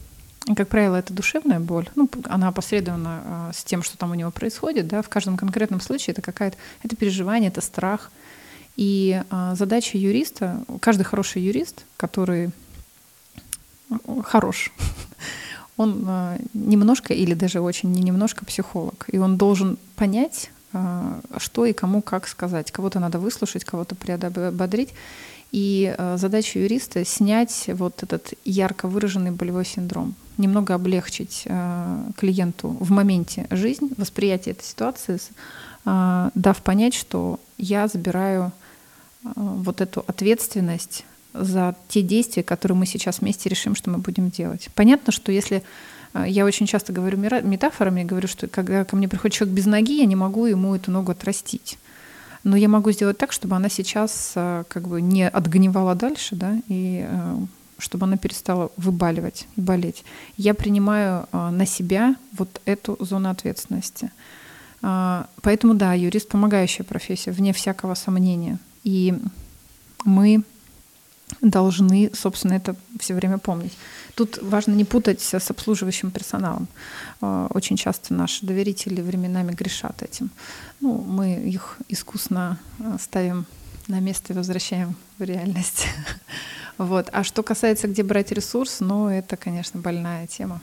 как 0.56 0.68
правило, 0.68 0.96
это 0.96 1.14
душевная 1.14 1.60
боль. 1.60 1.88
Ну, 1.96 2.10
она 2.26 2.50
опосредована 2.50 3.22
а, 3.24 3.52
с 3.54 3.64
тем, 3.64 3.84
что 3.84 3.98
там 3.98 4.12
у 4.12 4.16
него 4.16 4.32
происходит. 4.32 4.88
Да? 4.88 5.02
В 5.02 5.10
каждом 5.10 5.38
конкретном 5.38 5.80
случае 5.80 6.14
это 6.14 6.22
какая-то 6.22 6.58
это 6.84 6.96
переживание, 6.96 7.50
это 7.50 7.62
страх. 7.62 8.12
И 8.78 9.22
задача 9.54 9.98
юриста, 9.98 10.64
каждый 10.80 11.04
хороший 11.04 11.42
юрист, 11.42 11.84
который 11.98 12.52
хорош, 14.24 14.72
он 15.78 16.40
немножко 16.54 17.14
или 17.14 17.34
даже 17.34 17.60
очень 17.60 17.92
не 17.92 18.02
немножко 18.02 18.46
психолог. 18.46 19.06
И 19.12 19.18
он 19.18 19.38
должен 19.38 19.78
понять, 19.98 20.52
что 21.38 21.66
и 21.66 21.74
кому 21.74 22.02
как 22.02 22.28
сказать. 22.28 22.72
Кого-то 22.72 23.00
надо 23.00 23.20
выслушать, 23.20 23.66
кого-то 23.66 23.96
приободрить. 23.96 24.94
И 25.52 25.94
э, 25.98 26.18
задача 26.18 26.60
юриста 26.60 27.04
снять 27.04 27.70
вот 27.74 28.04
этот 28.04 28.34
ярко 28.46 28.88
выраженный 28.88 29.32
болевой 29.32 29.66
синдром, 29.66 30.16
немного 30.38 30.74
облегчить 30.74 31.44
э, 31.46 32.04
клиенту 32.18 32.70
в 32.80 32.90
моменте 32.92 33.48
жизнь, 33.50 33.92
восприятие 33.98 34.54
этой 34.54 34.64
ситуации, 34.64 35.20
э, 35.86 36.30
дав 36.34 36.62
понять, 36.64 36.94
что 36.94 37.40
я 37.58 37.88
забираю 37.88 38.52
вот 39.24 39.82
эту 39.82 40.04
ответственность 40.08 41.06
за 41.34 41.76
те 41.90 42.02
действия, 42.02 42.42
которые 42.44 42.78
мы 42.78 42.86
сейчас 42.88 43.20
вместе 43.20 43.50
решим, 43.50 43.76
что 43.76 43.92
мы 43.92 44.00
будем 44.00 44.32
делать. 44.32 44.70
Понятно, 44.74 45.12
что 45.14 45.32
если 45.32 45.62
я 46.26 46.44
очень 46.44 46.66
часто 46.66 46.92
говорю 46.92 47.20
метафорами, 47.20 48.04
говорю, 48.04 48.28
что 48.28 48.48
когда 48.48 48.84
ко 48.84 48.96
мне 48.96 49.08
приходит 49.08 49.38
человек 49.38 49.56
без 49.56 49.68
ноги, 49.68 50.00
я 50.00 50.06
не 50.06 50.16
могу 50.16 50.48
ему 50.48 50.76
эту 50.76 50.90
ногу 50.90 51.12
отрастить 51.12 51.78
но 52.44 52.58
я 52.58 52.68
могу 52.68 52.92
сделать 52.92 53.18
так, 53.18 53.32
чтобы 53.32 53.56
она 53.56 53.70
сейчас 53.70 54.34
э, 54.36 54.64
как 54.68 54.88
бы 54.88 55.02
не 55.02 55.28
отгнивала 55.28 55.96
дальше, 55.96 56.36
да, 56.36 56.58
и 56.68 57.06
э, 57.08 57.38
чтобы 57.78 58.06
она 58.06 58.18
перестала 58.18 58.72
выбаливать 58.78 59.48
и 59.56 59.62
болеть. 59.62 60.04
Я 60.38 60.54
принимаю 60.54 61.28
э, 61.32 61.50
на 61.50 61.66
себя 61.66 62.16
вот 62.38 62.62
эту 62.66 62.98
зону 63.00 63.30
ответственности. 63.30 64.12
Поэтому 65.44 65.76
да, 65.76 65.94
юрист 65.94 66.30
помогающая 66.30 66.84
профессия, 66.84 67.30
вне 67.30 67.54
всякого 67.54 67.94
сомнения. 67.94 68.58
И 68.84 69.14
мы 70.06 70.44
должны, 71.42 72.12
собственно, 72.14 72.54
это 72.54 72.76
все 73.00 73.14
время 73.14 73.38
помнить. 73.38 73.74
Тут 74.16 74.40
важно 74.42 74.74
не 74.74 74.86
путать 74.86 75.22
с 75.22 75.50
обслуживающим 75.50 76.12
персоналом. 76.12 76.68
А, 77.22 77.48
очень 77.52 77.78
часто 77.78 78.14
наши 78.14 78.46
доверители 78.46 79.02
временами 79.02 79.54
грешат 79.54 80.04
этим. 80.04 80.30
Ну, 80.82 80.98
мы 80.98 81.36
их 81.36 81.78
искусно 81.88 82.60
а, 82.80 82.98
ставим 82.98 83.46
на 83.88 84.00
место 84.00 84.34
и 84.34 84.36
возвращаем 84.36 84.96
в 85.18 85.24
реальность. 85.24 85.88
Вот. 86.78 87.10
А 87.12 87.24
что 87.24 87.44
касается, 87.44 87.88
где 87.88 88.02
брать 88.02 88.32
ресурс, 88.32 88.80
ну, 88.80 89.08
это, 89.08 89.38
конечно, 89.38 89.80
больная 89.80 90.26
тема. 90.26 90.62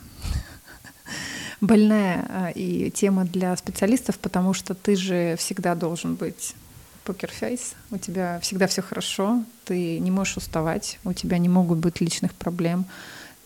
Больная 1.61 2.27
а, 2.29 2.51
и 2.51 2.91
тема 2.91 3.25
для 3.25 3.57
специалистов, 3.57 4.19
потому 4.19 4.53
что 4.53 4.75
ты 4.75 4.97
же 4.97 5.37
всегда 5.39 5.77
должен 5.77 6.17
быть 6.17 6.57
покерфейс, 7.05 7.75
у 7.93 7.99
тебя 7.99 8.41
всегда 8.41 8.67
все 8.67 8.83
хорошо, 8.83 9.45
ты 9.65 10.01
не 10.01 10.11
можешь 10.11 10.39
уставать, 10.39 10.99
у 11.05 11.13
тебя 11.13 11.39
не 11.39 11.49
могут 11.49 11.79
быть 11.79 12.01
личных 12.01 12.35
проблем, 12.35 12.85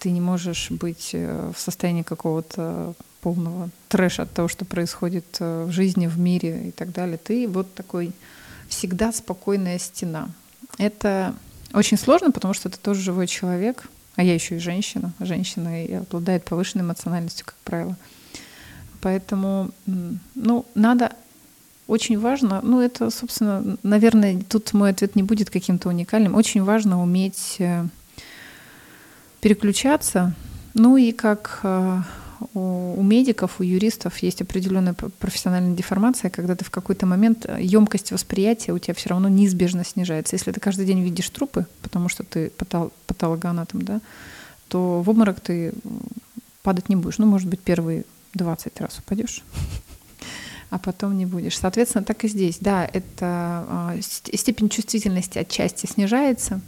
ты 0.03 0.11
не 0.11 0.21
можешь 0.21 0.71
быть 0.71 1.11
э, 1.13 1.53
в 1.55 1.61
состоянии 1.61 2.03
какого-то 2.03 2.95
полного 3.21 3.71
трэша 3.89 4.25
от 4.25 4.33
того, 4.33 4.49
что 4.49 4.65
происходит 4.65 5.37
э, 5.39 5.65
в 5.65 5.71
жизни, 5.71 6.09
в 6.09 6.19
мире 6.19 6.69
и 6.69 6.71
так 6.73 6.91
далее. 6.93 7.19
Ты 7.19 7.47
вот 7.47 7.73
такой 7.75 8.11
всегда 8.69 9.13
спокойная 9.13 9.79
стена. 9.79 10.29
Это 10.79 11.37
очень 11.73 11.97
сложно, 11.97 12.33
потому 12.33 12.53
что 12.53 12.69
ты 12.69 12.79
тоже 12.79 13.01
живой 13.01 13.29
человек, 13.29 13.89
а 14.17 14.25
я 14.25 14.35
еще 14.35 14.57
и 14.57 14.59
женщина. 14.59 15.13
Женщина 15.21 15.85
и 15.85 15.93
обладает 15.93 16.45
повышенной 16.45 16.85
эмоциональностью, 16.85 17.47
как 17.47 17.57
правило. 17.63 17.97
Поэтому, 19.01 19.71
ну, 20.35 20.67
надо 20.75 21.13
очень 21.87 22.19
важно, 22.19 22.61
ну 22.63 22.81
это, 22.81 23.11
собственно, 23.11 23.77
наверное, 23.83 24.43
тут 24.49 24.73
мой 24.73 24.91
ответ 24.91 25.15
не 25.15 25.23
будет 25.23 25.51
каким-то 25.51 25.89
уникальным. 25.89 26.35
Очень 26.35 26.65
важно 26.65 27.01
уметь 27.01 27.57
э, 27.59 27.85
переключаться. 29.43 30.35
Ну 30.73 30.97
и 30.97 31.13
как 31.13 31.61
э, 31.65 32.01
у 32.55 33.03
медиков, 33.03 33.61
у 33.61 33.65
юристов 33.65 34.19
есть 34.19 34.41
определенная 34.41 34.95
профессиональная 34.95 35.77
деформация, 35.77 36.31
когда 36.31 36.55
ты 36.55 36.65
в 36.65 36.71
какой-то 36.71 37.07
момент 37.07 37.47
емкость 37.59 38.13
восприятия 38.13 38.73
у 38.73 38.79
тебя 38.79 38.95
все 38.95 39.11
равно 39.11 39.29
неизбежно 39.29 39.85
снижается. 39.85 40.37
Если 40.37 40.53
ты 40.53 40.61
каждый 40.61 40.87
день 40.87 41.03
видишь 41.03 41.29
трупы, 41.29 41.67
потому 41.83 42.09
что 42.09 42.23
ты 42.23 42.51
патол 42.51 42.93
патологоанатом, 43.07 43.83
да, 43.83 44.01
то 44.69 45.03
в 45.03 45.11
обморок 45.11 45.41
ты 45.41 45.75
падать 46.63 46.89
не 46.89 46.97
будешь. 46.97 47.19
Ну, 47.19 47.27
может 47.27 47.49
быть, 47.49 47.61
первые 47.61 48.05
20 48.35 48.81
раз 48.81 49.01
упадешь, 49.01 49.43
а 50.71 50.79
потом 50.79 51.19
не 51.19 51.27
будешь. 51.27 51.59
Соответственно, 51.59 52.05
так 52.05 52.23
и 52.23 52.29
здесь. 52.29 52.59
Да, 52.61 52.89
это 52.91 53.27
а, 53.69 53.97
степень 54.01 54.69
чувствительности 54.69 55.39
отчасти 55.39 55.87
снижается, 55.87 56.61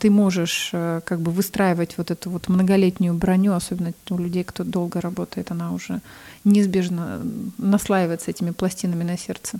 ты 0.00 0.10
можешь 0.10 0.70
э, 0.72 1.00
как 1.04 1.20
бы 1.20 1.30
выстраивать 1.30 1.96
вот 1.96 2.10
эту 2.10 2.28
вот 2.30 2.48
многолетнюю 2.48 3.14
броню, 3.14 3.52
особенно 3.52 3.92
у 4.10 4.18
людей, 4.18 4.42
кто 4.42 4.64
долго 4.64 5.00
работает, 5.00 5.52
она 5.52 5.72
уже 5.72 6.00
неизбежно 6.42 7.22
наслаивается 7.56 8.32
этими 8.32 8.50
пластинами 8.50 9.04
на 9.04 9.16
сердце, 9.16 9.58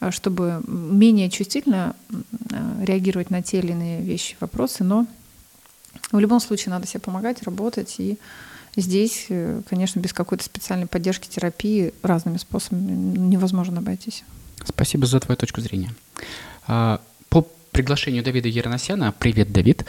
а, 0.00 0.10
чтобы 0.10 0.62
менее 0.66 1.28
чувствительно 1.28 1.94
а, 2.10 2.84
реагировать 2.84 3.28
на 3.28 3.42
те 3.42 3.58
или 3.58 3.72
иные 3.72 4.00
вещи, 4.00 4.36
вопросы, 4.40 4.82
но 4.82 5.06
в 6.10 6.18
любом 6.18 6.40
случае 6.40 6.70
надо 6.70 6.86
себе 6.86 7.00
помогать, 7.00 7.42
работать, 7.42 7.96
и 7.98 8.18
здесь, 8.76 9.26
э, 9.28 9.60
конечно, 9.68 10.00
без 10.00 10.14
какой-то 10.14 10.42
специальной 10.42 10.86
поддержки, 10.86 11.28
терапии 11.28 11.92
разными 12.02 12.38
способами 12.38 12.92
невозможно 13.18 13.80
обойтись. 13.80 14.24
Спасибо 14.64 15.04
за 15.04 15.20
твою 15.20 15.36
точку 15.36 15.60
зрения 15.60 15.92
приглашению 17.74 18.22
Давида 18.22 18.48
Ерносяна, 18.48 19.12
привет, 19.18 19.52
Давид, 19.52 19.84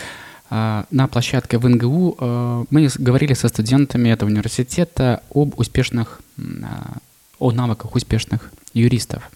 а, 0.49 0.85
на 0.89 1.07
площадке 1.07 1.59
в 1.59 1.69
НГУ 1.69 2.17
а, 2.19 2.63
мы 2.71 2.89
говорили 2.97 3.33
со 3.33 3.47
студентами 3.47 4.09
этого 4.09 4.27
университета 4.27 5.21
об 5.31 5.57
успешных, 5.59 6.19
а, 6.63 6.97
о 7.37 7.51
навыках 7.51 7.95
успешных 7.95 8.51
юристов. 8.73 9.29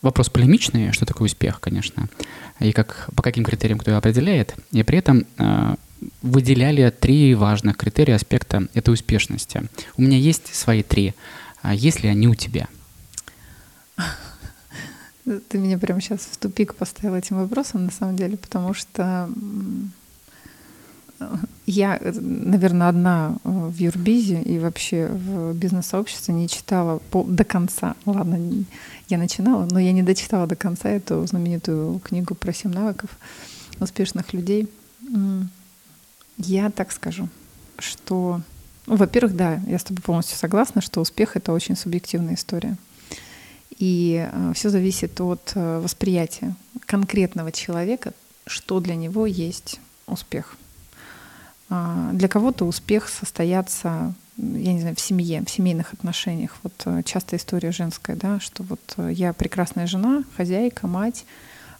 Вопрос 0.00 0.30
полемичный, 0.30 0.92
что 0.92 1.06
такое 1.06 1.26
успех, 1.26 1.60
конечно, 1.60 2.08
и 2.60 2.70
как, 2.70 3.10
по 3.16 3.22
каким 3.22 3.44
критериям 3.44 3.78
кто 3.78 3.90
его 3.90 3.98
определяет. 3.98 4.54
И 4.70 4.82
при 4.84 4.98
этом 4.98 5.26
выделяли 6.22 6.88
три 6.90 7.34
важных 7.34 7.76
критерия 7.76 8.14
аспекта 8.14 8.68
этой 8.74 8.94
успешности. 8.94 9.62
У 9.96 10.02
меня 10.02 10.18
есть 10.18 10.54
свои 10.54 10.82
три. 10.82 11.14
Есть 11.64 12.02
ли 12.02 12.08
они 12.08 12.26
у 12.26 12.34
тебя? 12.34 12.68
Ты 15.24 15.58
меня 15.58 15.78
прямо 15.78 16.00
сейчас 16.00 16.20
в 16.20 16.36
тупик 16.36 16.74
поставил 16.74 17.14
этим 17.14 17.36
вопросом, 17.36 17.84
на 17.84 17.92
самом 17.92 18.16
деле, 18.16 18.36
потому 18.36 18.74
что 18.74 19.28
я, 21.66 22.00
наверное, 22.02 22.88
одна 22.88 23.36
э, 23.44 23.48
в 23.48 23.76
Юрбизе 23.76 24.42
и 24.42 24.58
вообще 24.58 25.06
в 25.06 25.54
бизнес-сообществе 25.54 26.34
не 26.34 26.48
читала 26.48 26.98
по, 27.10 27.22
до 27.22 27.44
конца. 27.44 27.94
Ладно, 28.04 28.64
я 29.08 29.18
начинала, 29.18 29.68
но 29.70 29.78
я 29.78 29.92
не 29.92 30.02
дочитала 30.02 30.46
до 30.46 30.56
конца 30.56 30.88
эту 30.88 31.24
знаменитую 31.26 32.00
книгу 32.00 32.34
про 32.34 32.52
семь 32.52 32.72
навыков 32.72 33.10
успешных 33.78 34.32
людей. 34.32 34.68
Я 36.38 36.70
так 36.70 36.92
скажу, 36.92 37.28
что, 37.78 38.40
ну, 38.86 38.96
во-первых, 38.96 39.36
да, 39.36 39.60
я 39.66 39.78
с 39.78 39.84
тобой 39.84 40.02
полностью 40.02 40.36
согласна, 40.36 40.80
что 40.80 41.00
успех— 41.00 41.32
это 41.36 41.52
очень 41.52 41.76
субъективная 41.76 42.34
история. 42.34 42.76
И 43.78 44.28
э, 44.30 44.52
все 44.54 44.68
зависит 44.70 45.20
от 45.20 45.52
э, 45.54 45.80
восприятия 45.80 46.54
конкретного 46.86 47.52
человека, 47.52 48.12
что 48.46 48.80
для 48.80 48.94
него 48.94 49.26
есть 49.26 49.80
успех. 50.06 50.56
А, 51.70 52.10
для 52.12 52.28
кого-то 52.28 52.66
успех 52.66 53.08
состояться, 53.08 54.14
я 54.36 54.72
не 54.72 54.80
знаю, 54.80 54.96
в 54.96 55.00
семье, 55.00 55.42
в 55.44 55.50
семейных 55.50 55.92
отношениях. 55.92 56.56
Вот 56.62 56.74
э, 56.84 57.02
часто 57.04 57.36
история 57.36 57.72
женская, 57.72 58.16
да, 58.16 58.40
что 58.40 58.62
вот 58.62 58.80
я 59.10 59.32
прекрасная 59.32 59.86
жена, 59.86 60.24
хозяйка, 60.36 60.86
мать, 60.86 61.24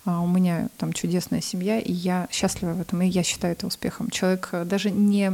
а 0.05 0.21
у 0.21 0.27
меня 0.27 0.69
там 0.79 0.93
чудесная 0.93 1.41
семья, 1.41 1.79
и 1.79 1.93
я 1.93 2.27
счастлива 2.31 2.73
в 2.73 2.81
этом, 2.81 3.03
и 3.03 3.07
я 3.07 3.23
считаю 3.23 3.53
это 3.53 3.67
успехом. 3.67 4.11
Человек 4.11 4.51
даже 4.65 4.91
не 4.91 5.33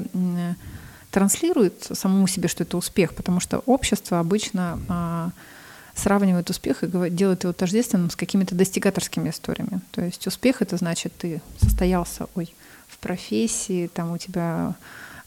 транслирует 1.10 1.88
самому 1.92 2.26
себе, 2.26 2.48
что 2.48 2.64
это 2.64 2.76
успех, 2.76 3.14
потому 3.14 3.40
что 3.40 3.60
общество 3.60 4.20
обычно 4.20 4.78
а, 4.88 5.30
сравнивает 5.98 6.48
успех 6.50 6.82
и 6.82 7.10
делает 7.10 7.44
его 7.44 7.52
тождественным 7.52 8.10
с 8.10 8.16
какими-то 8.16 8.54
достигаторскими 8.54 9.30
историями. 9.30 9.80
То 9.90 10.02
есть 10.02 10.26
успех 10.26 10.62
это 10.62 10.76
значит, 10.76 11.12
ты 11.18 11.40
состоялся 11.60 12.26
ой, 12.34 12.54
в 12.86 12.98
профессии, 12.98 13.88
там 13.88 14.12
у 14.12 14.18
тебя 14.18 14.74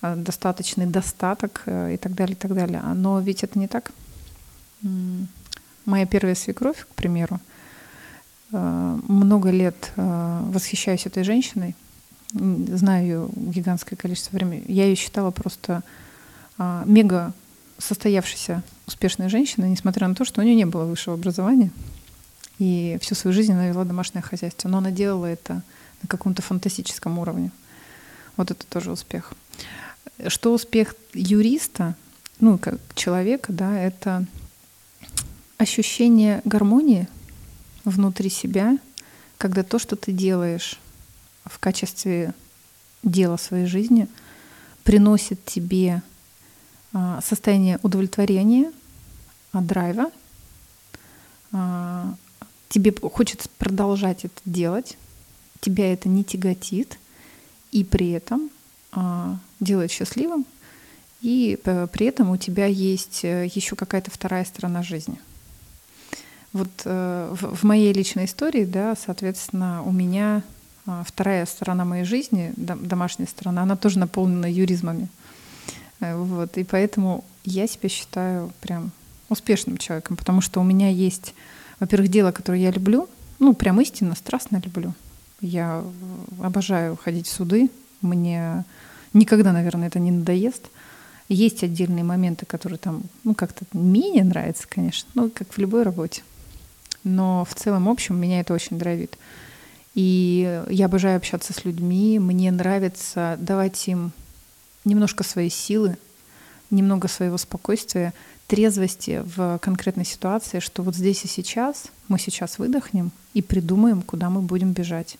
а, 0.02 0.16
достаточный 0.16 0.86
достаток 0.86 1.64
э, 1.66 1.94
и 1.94 1.98
так 1.98 2.14
далее, 2.14 2.34
и 2.34 2.38
так 2.38 2.54
далее. 2.54 2.82
Но 2.96 3.20
ведь 3.20 3.44
это 3.44 3.60
не 3.60 3.68
так. 3.68 3.92
Моя 5.86 6.06
первая 6.06 6.36
свекровь, 6.36 6.86
к 6.90 6.96
примеру, 6.96 7.40
э, 8.52 9.00
много 9.08 9.52
лет 9.52 9.92
э, 9.96 10.42
восхищаюсь 10.46 11.06
этой 11.06 11.24
женщиной, 11.24 11.76
знаю 12.34 13.04
ее 13.04 13.30
гигантское 13.36 13.98
количество 13.98 14.36
времени. 14.36 14.64
Я 14.68 14.86
ее 14.86 14.96
считала 14.96 15.32
просто 15.32 15.84
а, 16.58 16.84
мега 16.86 17.34
состоявшейся 17.82 18.64
успешной 18.88 19.30
женщиной, 19.30 19.70
несмотря 19.70 20.08
на 20.08 20.16
то, 20.16 20.24
что 20.26 20.42
у 20.42 20.44
нее 20.44 20.56
не 20.56 20.66
было 20.66 20.86
высшего 20.86 21.16
образования. 21.16 21.72
И 22.60 22.98
всю 23.02 23.16
свою 23.16 23.34
жизнь 23.34 23.52
она 23.52 23.68
вела 23.68 23.84
домашнее 23.84 24.22
хозяйство. 24.22 24.70
Но 24.70 24.78
она 24.78 24.92
делала 24.92 25.26
это 25.26 25.64
на 26.02 26.08
каком-то 26.08 26.42
фантастическом 26.42 27.18
уровне. 27.20 27.52
Вот 28.38 28.52
это 28.52 28.66
тоже 28.66 28.92
успех. 28.92 29.34
Что 30.28 30.54
успех 30.54 30.96
юриста, 31.14 31.96
ну, 32.40 32.58
как 32.58 32.80
человека, 32.96 33.52
да, 33.52 33.80
это 33.80 34.26
ощущение 35.58 36.42
гармонии 36.46 37.08
внутри 37.84 38.30
себя, 38.30 38.78
когда 39.38 39.64
то, 39.64 39.80
что 39.80 39.96
ты 39.96 40.12
делаешь 40.12 40.80
в 41.46 41.58
качестве 41.60 42.34
дела 43.04 43.38
своей 43.38 43.66
жизни, 43.66 44.08
приносит 44.84 45.44
тебе 45.46 46.04
состояние 47.22 47.80
удовлетворения, 47.84 48.72
а, 49.54 49.62
драйва, 49.62 50.12
а, 51.52 52.16
тебе 52.70 52.94
хочется 53.02 53.50
продолжать 53.58 54.26
это 54.26 54.40
делать, 54.46 54.98
тебя 55.60 55.92
это 55.92 56.10
не 56.10 56.24
тяготит, 56.24 56.98
и 57.72 57.84
при 57.84 58.12
этом 58.12 58.50
делает 59.62 59.90
счастливым, 59.90 60.46
и 61.22 61.58
при 61.64 62.08
этом 62.08 62.30
у 62.32 62.36
тебя 62.36 62.66
есть 62.66 63.24
э, 63.24 63.50
еще 63.54 63.78
какая-то 63.78 64.12
вторая 64.12 64.44
сторона 64.44 64.84
жизни. 64.84 65.18
Вот 66.52 66.68
э, 66.84 67.34
в 67.40 67.64
моей 67.64 67.94
личной 67.94 68.26
истории, 68.26 68.66
да, 68.66 68.98
соответственно, 68.98 69.82
у 69.84 69.94
меня 69.94 70.44
вторая 71.06 71.46
сторона 71.46 71.86
моей 71.86 72.04
жизни, 72.04 72.52
домашняя 72.58 73.28
сторона, 73.28 73.62
она 73.62 73.78
тоже 73.78 73.98
наполнена 73.98 74.52
юризмами. 74.52 75.08
Э, 76.02 76.16
вот, 76.16 76.58
и 76.58 76.66
поэтому 76.66 77.24
я 77.46 77.68
себя 77.68 77.88
считаю 77.88 78.52
прям 78.60 78.92
успешным 79.30 79.78
человеком, 79.78 80.18
потому 80.18 80.42
что 80.42 80.60
у 80.60 80.64
меня 80.64 80.90
есть, 80.90 81.34
во-первых, 81.80 82.10
дело, 82.10 82.32
которое 82.32 82.60
я 82.60 82.72
люблю, 82.72 83.08
ну, 83.40 83.54
прям 83.54 83.80
истинно, 83.80 84.16
страстно 84.16 84.62
люблю. 84.64 84.94
Я 85.40 85.84
обожаю 86.42 86.98
ходить 86.98 87.28
в 87.28 87.32
суды, 87.32 87.72
мне 88.02 88.66
никогда, 89.14 89.54
наверное, 89.54 89.88
это 89.88 90.00
не 90.00 90.12
надоест. 90.12 90.70
Есть 91.30 91.64
отдельные 91.64 92.04
моменты, 92.04 92.46
которые 92.46 92.78
там, 92.78 93.04
ну, 93.24 93.34
как-то 93.34 93.66
менее 93.74 94.24
нравятся, 94.24 94.68
конечно, 94.68 95.10
ну, 95.14 95.32
как 95.34 95.54
в 95.54 95.58
любой 95.58 95.84
работе. 95.84 96.24
Но 97.04 97.46
в 97.46 97.56
целом, 97.56 97.88
общем, 97.88 98.20
меня 98.20 98.42
это 98.42 98.54
очень 98.54 98.78
драйвит. 98.78 99.18
И 99.96 100.64
я 100.70 100.86
обожаю 100.86 101.18
общаться 101.18 101.54
с 101.54 101.66
людьми, 101.66 102.20
мне 102.20 102.52
нравится 102.52 103.38
давать 103.40 103.88
им 103.88 104.12
немножко 104.86 105.24
своей 105.24 105.50
силы, 105.50 105.98
немного 106.70 107.08
своего 107.08 107.38
спокойствия, 107.38 108.14
трезвости 108.48 109.24
в 109.36 109.60
конкретной 109.60 110.06
ситуации, 110.06 110.60
что 110.60 110.84
вот 110.84 110.96
здесь 110.96 111.24
и 111.24 111.28
сейчас 111.28 111.86
мы 112.08 112.20
сейчас 112.20 112.60
выдохнем 112.60 113.12
и 113.34 113.42
придумаем, 113.42 114.02
куда 114.02 114.30
мы 114.30 114.42
будем 114.42 114.74
бежать. 114.74 115.18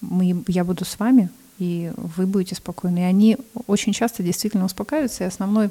Мы, 0.00 0.42
я 0.48 0.64
буду 0.64 0.84
с 0.84 0.98
вами, 0.98 1.30
и 1.58 1.92
вы 1.96 2.26
будете 2.26 2.54
спокойны. 2.54 2.98
И 2.98 3.02
они 3.02 3.38
очень 3.66 3.92
часто 3.92 4.22
действительно 4.22 4.64
успокаиваются. 4.64 5.24
И 5.24 5.26
основной 5.26 5.70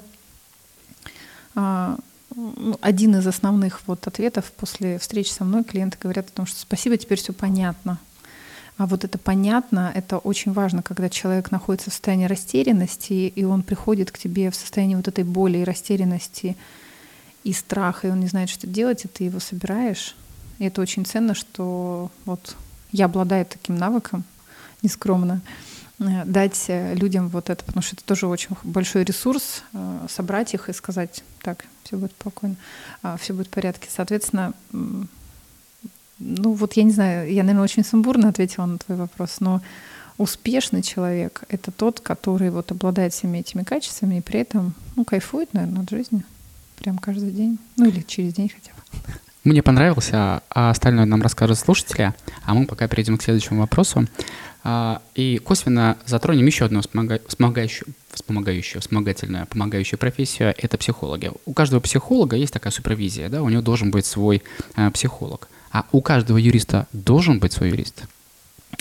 а, 1.54 1.98
ну, 2.36 2.78
один 2.82 3.16
из 3.16 3.28
основных 3.28 3.82
вот 3.88 4.08
ответов 4.08 4.52
после 4.58 5.00
встречи 5.00 5.30
со 5.30 5.44
мной 5.44 5.64
клиенты 5.64 5.98
говорят 6.02 6.28
о 6.28 6.32
том, 6.32 6.46
что 6.46 6.60
спасибо, 6.60 6.98
теперь 6.98 7.18
все 7.18 7.34
понятно. 7.34 8.00
А 8.78 8.88
вот 8.88 9.06
это 9.06 9.18
понятно, 9.18 9.92
это 9.96 10.18
очень 10.18 10.52
важно, 10.52 10.82
когда 10.82 11.10
человек 11.10 11.50
находится 11.50 11.90
в 11.90 11.94
состоянии 11.94 12.26
растерянности, 12.26 13.14
и 13.14 13.44
он 13.46 13.64
приходит 13.64 14.12
к 14.12 14.18
тебе 14.18 14.52
в 14.52 14.56
состоянии 14.56 14.96
вот 14.96 15.08
этой 15.08 15.24
боли 15.24 15.60
и 15.60 15.64
растерянности 15.64 16.58
и 17.46 17.54
страха, 17.54 18.08
и 18.08 18.12
он 18.12 18.20
не 18.20 18.28
знает, 18.28 18.50
что 18.50 18.68
делать, 18.68 19.06
и 19.06 19.08
ты 19.08 19.26
его 19.26 19.40
собираешь. 19.40 20.16
И 20.60 20.66
это 20.66 20.82
очень 20.82 21.06
ценно, 21.06 21.36
что 21.36 22.12
вот 22.26 22.56
я 22.92 23.06
обладаю 23.06 23.46
таким 23.46 23.78
навыком, 23.78 24.26
нескромно, 24.82 25.42
э, 26.00 26.26
дать 26.26 26.66
э, 26.68 26.96
людям 26.96 27.30
вот 27.30 27.50
это, 27.50 27.64
потому 27.64 27.82
что 27.82 27.96
это 27.96 28.04
тоже 28.04 28.28
очень 28.28 28.58
большой 28.64 29.06
ресурс, 29.06 29.64
э, 29.74 30.08
собрать 30.10 30.54
их 30.54 30.68
и 30.68 30.74
сказать, 30.74 31.24
так, 31.42 31.66
все 31.84 31.98
будет 31.98 32.12
спокойно, 32.20 32.56
а, 33.04 33.16
все 33.18 33.34
будет 33.34 33.48
в 33.48 33.52
порядке. 33.52 33.90
Соответственно, 33.90 34.54
ну 36.20 36.54
вот 36.54 36.74
я 36.74 36.84
не 36.84 36.92
знаю, 36.92 37.32
я, 37.32 37.44
наверное, 37.44 37.64
очень 37.64 37.84
сумбурно 37.84 38.30
ответила 38.30 38.66
на 38.66 38.78
твой 38.78 38.98
вопрос, 38.98 39.38
но 39.40 39.62
успешный 40.18 40.82
человек— 40.82 41.44
это 41.50 41.72
тот, 41.72 42.00
который 42.00 42.50
вот 42.50 42.72
обладает 42.72 43.14
всеми 43.14 43.40
этими 43.40 43.64
качествами 43.64 44.18
и 44.18 44.22
при 44.22 44.40
этом, 44.40 44.74
ну, 44.96 45.04
кайфует, 45.04 45.54
наверное, 45.54 45.84
от 45.84 45.90
жизни. 45.90 46.24
Прям 46.78 46.98
каждый 46.98 47.32
день. 47.32 47.58
Ну, 47.78 47.86
или 47.86 48.02
через 48.02 48.34
день 48.34 48.50
хотя 48.50 48.72
бы. 48.74 48.82
Мне 49.44 49.62
понравился, 49.62 50.42
а 50.50 50.72
остальное 50.72 51.06
нам 51.06 51.22
расскажут 51.22 51.60
слушатели. 51.60 52.14
А 52.44 52.54
мы 52.54 52.66
пока 52.66 52.88
перейдем 52.88 53.18
к 53.18 53.24
следующему 53.24 53.60
вопросу. 53.60 54.08
А, 54.64 55.02
и 55.14 55.38
косвенно 55.38 55.98
затронем 56.08 56.48
еще 56.48 56.66
одну 56.66 56.82
вспомогающую, 56.82 57.94
вспомогающую, 58.10 58.82
вспомогательную, 58.82 59.46
помогающую 59.46 60.00
профессию— 60.00 60.56
это 60.58 60.80
психологи. 60.80 61.32
У 61.46 61.54
каждого 61.54 61.80
психолога 61.80 62.36
есть 62.36 62.54
такая 62.54 62.72
супервизия, 62.72 63.30
да, 63.30 63.44
у 63.44 63.50
него 63.50 63.62
должен 63.62 63.92
быть 63.92 64.08
свой 64.08 64.42
э, 64.76 64.90
психолог. 64.90 65.48
А 65.76 65.84
у 65.92 66.02
каждого 66.02 66.38
юриста 66.38 66.88
должен 66.94 67.40
быть 67.40 67.52
свой 67.52 67.70
юрист? 67.72 68.06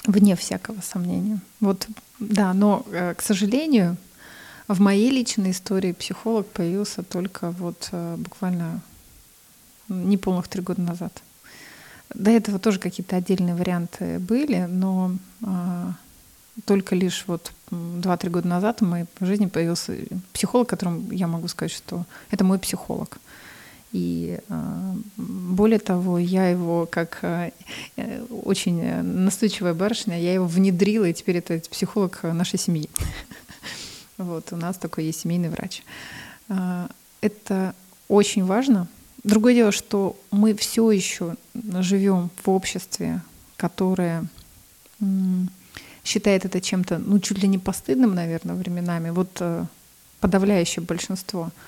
Вне 0.07 0.37
всякого 0.37 0.81
сомнения. 0.81 1.41
Вот, 1.59 1.89
да, 2.21 2.55
но, 2.55 2.87
э, 2.93 3.15
к 3.15 3.21
сожалению, 3.21 3.97
в 4.69 4.81
моей 4.81 5.11
личной 5.11 5.51
истории 5.51 5.91
психолог 5.91 6.47
появился 6.47 7.03
только 7.03 7.51
вот 7.51 7.89
э, 7.91 8.15
буквально 8.17 8.81
неполных 9.89 10.47
три 10.47 10.63
года 10.63 10.83
назад. 10.83 11.21
До 12.15 12.31
этого 12.31 12.61
тоже 12.61 12.79
какие-то 12.79 13.17
отдельные 13.17 13.57
варианты 13.57 14.21
были, 14.21 14.67
но 14.71 15.17
а, 15.43 15.95
только 16.65 16.95
лишь 16.95 17.25
вот 17.27 17.53
2-3 17.71 18.31
года 18.31 18.47
назад 18.47 18.81
в 18.81 18.85
моей 18.85 19.07
жизни 19.21 19.47
появился 19.47 19.97
психолог, 20.33 20.69
которым 20.69 21.11
я 21.11 21.27
могу 21.27 21.49
сказать, 21.49 21.73
что 21.73 22.07
это 22.31 22.45
мой 22.45 22.61
психолог. 22.61 23.19
И 23.95 24.41
а, 24.49 24.97
более 25.17 25.79
того, 25.79 26.19
я 26.19 26.49
его, 26.49 26.85
как 26.85 27.21
а, 27.23 27.53
э, 27.97 28.25
очень 28.43 28.83
настойчивая 29.03 29.73
барышня, 29.73 30.21
я 30.21 30.35
его 30.35 30.49
внедрила, 30.49 31.05
и 31.05 31.13
теперь 31.15 31.37
это 31.37 31.61
психолог 31.71 32.23
нашей 32.25 32.59
семьи. 32.59 32.91
Вот, 34.17 34.53
у 34.53 34.57
нас 34.57 34.77
такой 34.77 35.07
есть 35.07 35.21
семейный 35.21 35.49
врач. 35.49 35.83
А, 36.49 36.89
это 37.21 37.75
очень 38.09 38.45
важно. 38.45 38.87
Другое 39.25 39.55
дело, 39.55 39.73
что 39.73 40.17
мы 40.31 40.55
все 40.55 40.91
еще 40.93 41.37
живем 41.81 42.31
в 42.43 42.51
обществе, 42.51 43.23
которое 43.57 44.25
считает 46.05 46.45
это 46.45 46.61
чем-то, 46.61 46.99
ну, 46.99 47.19
чуть 47.21 47.39
ли 47.39 47.49
не 47.49 47.59
постыдным, 47.59 48.15
наверное, 48.15 48.55
временами. 48.55 49.11
Вот 49.11 49.31
э, 49.41 49.67
подавляющее 50.21 50.85
большинство— 50.85 51.51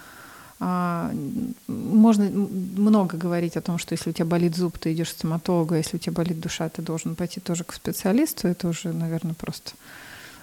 можно 0.59 2.25
много 2.31 3.19
говорить 3.19 3.57
о 3.57 3.61
том, 3.61 3.79
что 3.79 3.93
если 3.93 4.11
у 4.11 4.13
тебя 4.13 4.25
болит 4.25 4.57
зуб, 4.57 4.79
ты 4.79 4.93
идешь 4.93 5.11
к 5.11 5.13
стоматологу, 5.13 5.75
а 5.75 5.77
если 5.77 5.97
у 5.97 6.01
тебя 6.01 6.13
болит 6.13 6.41
душа, 6.41 6.69
ты 6.69 6.81
должен 6.81 7.15
пойти 7.15 7.41
тоже 7.41 7.65
к 7.65 7.75
специалисту. 7.75 8.49
Это 8.49 8.69
уже, 8.69 8.93
наверное, 8.93 9.35
просто 9.35 9.73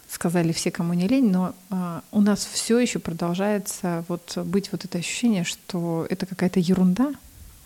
сказали 0.08 0.52
все, 0.52 0.69
кому 0.69 0.93
не 0.93 1.08
лень, 1.08 1.32
но 1.32 1.56
а, 1.71 2.04
у 2.12 2.21
нас 2.21 2.45
все 2.45 2.78
еще 2.78 2.99
продолжается 2.99 4.06
вот 4.08 4.38
быть 4.45 4.71
вот 4.71 4.86
это 4.86 4.99
ощущение, 4.99 5.43
что 5.43 6.06
это 6.10 6.28
какая-то 6.28 6.60
ерунда, 6.60 7.13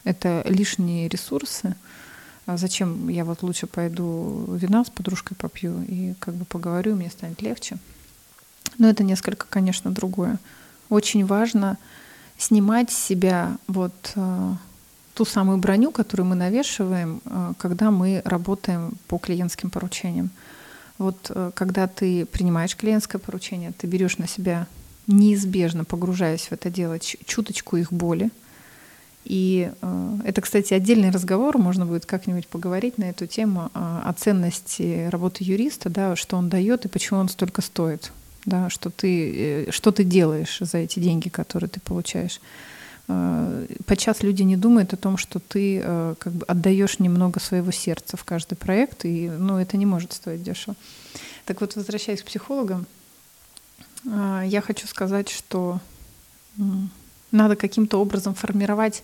это 0.06 0.44
лишние 0.48 1.10
ресурсы. 1.10 1.76
А 2.46 2.56
зачем 2.56 3.10
я 3.10 3.26
вот 3.26 3.44
лучше 3.44 3.68
пойду 3.68 4.46
вина 4.56 4.86
с 4.86 4.90
подружкой 4.90 5.36
попью 5.36 5.84
и 5.86 6.14
как 6.20 6.34
бы 6.36 6.46
поговорю, 6.46 6.96
мне 6.96 7.10
станет 7.10 7.42
легче. 7.42 7.78
Но 8.78 8.88
это 8.88 9.04
несколько, 9.04 9.46
конечно, 9.50 9.92
другое. 9.92 10.40
Очень 10.90 11.26
важно 11.26 11.78
снимать 12.38 12.92
с 12.92 12.98
себя 12.98 13.58
вот 13.68 14.14
э, 14.16 14.54
ту 15.14 15.26
самую 15.26 15.58
броню, 15.58 15.92
которую 15.92 16.28
мы 16.28 16.36
навешиваем, 16.36 17.22
когда 17.58 17.90
мы 17.90 18.22
работаем 18.24 18.94
по 19.08 19.18
клиентским 19.18 19.72
поручениям. 19.72 20.30
Вот 21.00 21.32
когда 21.56 21.88
ты 21.88 22.26
принимаешь 22.28 22.76
клиентское 22.76 23.20
поручение, 23.20 23.72
ты 23.72 23.88
берешь 23.88 24.20
на 24.20 24.28
себя 24.28 24.68
неизбежно 25.08 25.86
погружаясь 25.86 26.48
в 26.48 26.52
это 26.52 26.70
дело, 26.70 27.00
чуточку 27.00 27.78
их 27.78 27.92
боли. 27.92 28.30
И 29.24 29.72
э, 29.82 30.18
это, 30.24 30.42
кстати, 30.42 30.74
отдельный 30.74 31.10
разговор, 31.10 31.58
можно 31.58 31.86
будет 31.86 32.06
как-нибудь 32.06 32.48
поговорить 32.48 32.98
на 32.98 33.06
эту 33.06 33.26
тему 33.28 33.72
э, 33.74 34.02
о 34.06 34.14
ценности 34.14 35.08
работы 35.10 35.44
юриста, 35.44 35.90
да, 35.90 36.16
что 36.16 36.38
он 36.38 36.48
дает 36.48 36.86
и 36.86 36.88
почему 36.88 37.20
он 37.20 37.28
столько 37.28 37.62
стоит, 37.62 38.14
да, 38.48 38.70
что 38.70 38.90
ты, 38.90 39.66
э, 39.68 39.72
что 39.72 39.92
ты 39.92 40.04
делаешь 40.04 40.58
за 40.62 40.78
эти 40.78 41.00
деньги, 41.00 41.28
которые 41.28 41.70
ты 41.70 41.82
получаешь. 41.82 42.40
Э, 43.10 43.68
подчас 43.86 44.24
люди 44.24 44.44
не 44.44 44.56
думают 44.56 44.94
о 44.94 44.98
том, 44.98 45.18
что 45.18 45.40
ты 45.40 45.82
э, 45.84 46.16
как 46.18 46.34
бы 46.34 46.46
отдаешь 46.46 47.00
немного 47.00 47.42
своего 47.42 47.72
сердца 47.72 48.16
в 48.16 48.24
каждый 48.24 48.56
проект, 48.56 49.04
и 49.04 49.30
ну, 49.30 49.58
это 49.58 49.76
не 49.76 49.86
может 49.86 50.14
стоить 50.14 50.44
дешево. 50.44 50.76
Так 51.46 51.60
вот, 51.60 51.76
возвращаясь 51.76 52.22
к 52.22 52.26
психологам, 52.26 52.88
я 54.04 54.62
хочу 54.66 54.88
сказать, 54.88 55.30
что 55.30 55.80
надо 57.32 57.56
каким-то 57.56 58.00
образом 58.00 58.36
формировать 58.36 59.04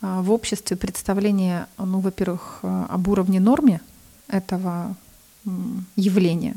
в 0.00 0.30
обществе 0.30 0.76
представление, 0.76 1.66
ну, 1.76 2.00
во-первых, 2.00 2.60
об 2.62 3.08
уровне 3.08 3.40
норме 3.40 3.80
этого 4.28 4.96
явления 5.96 6.56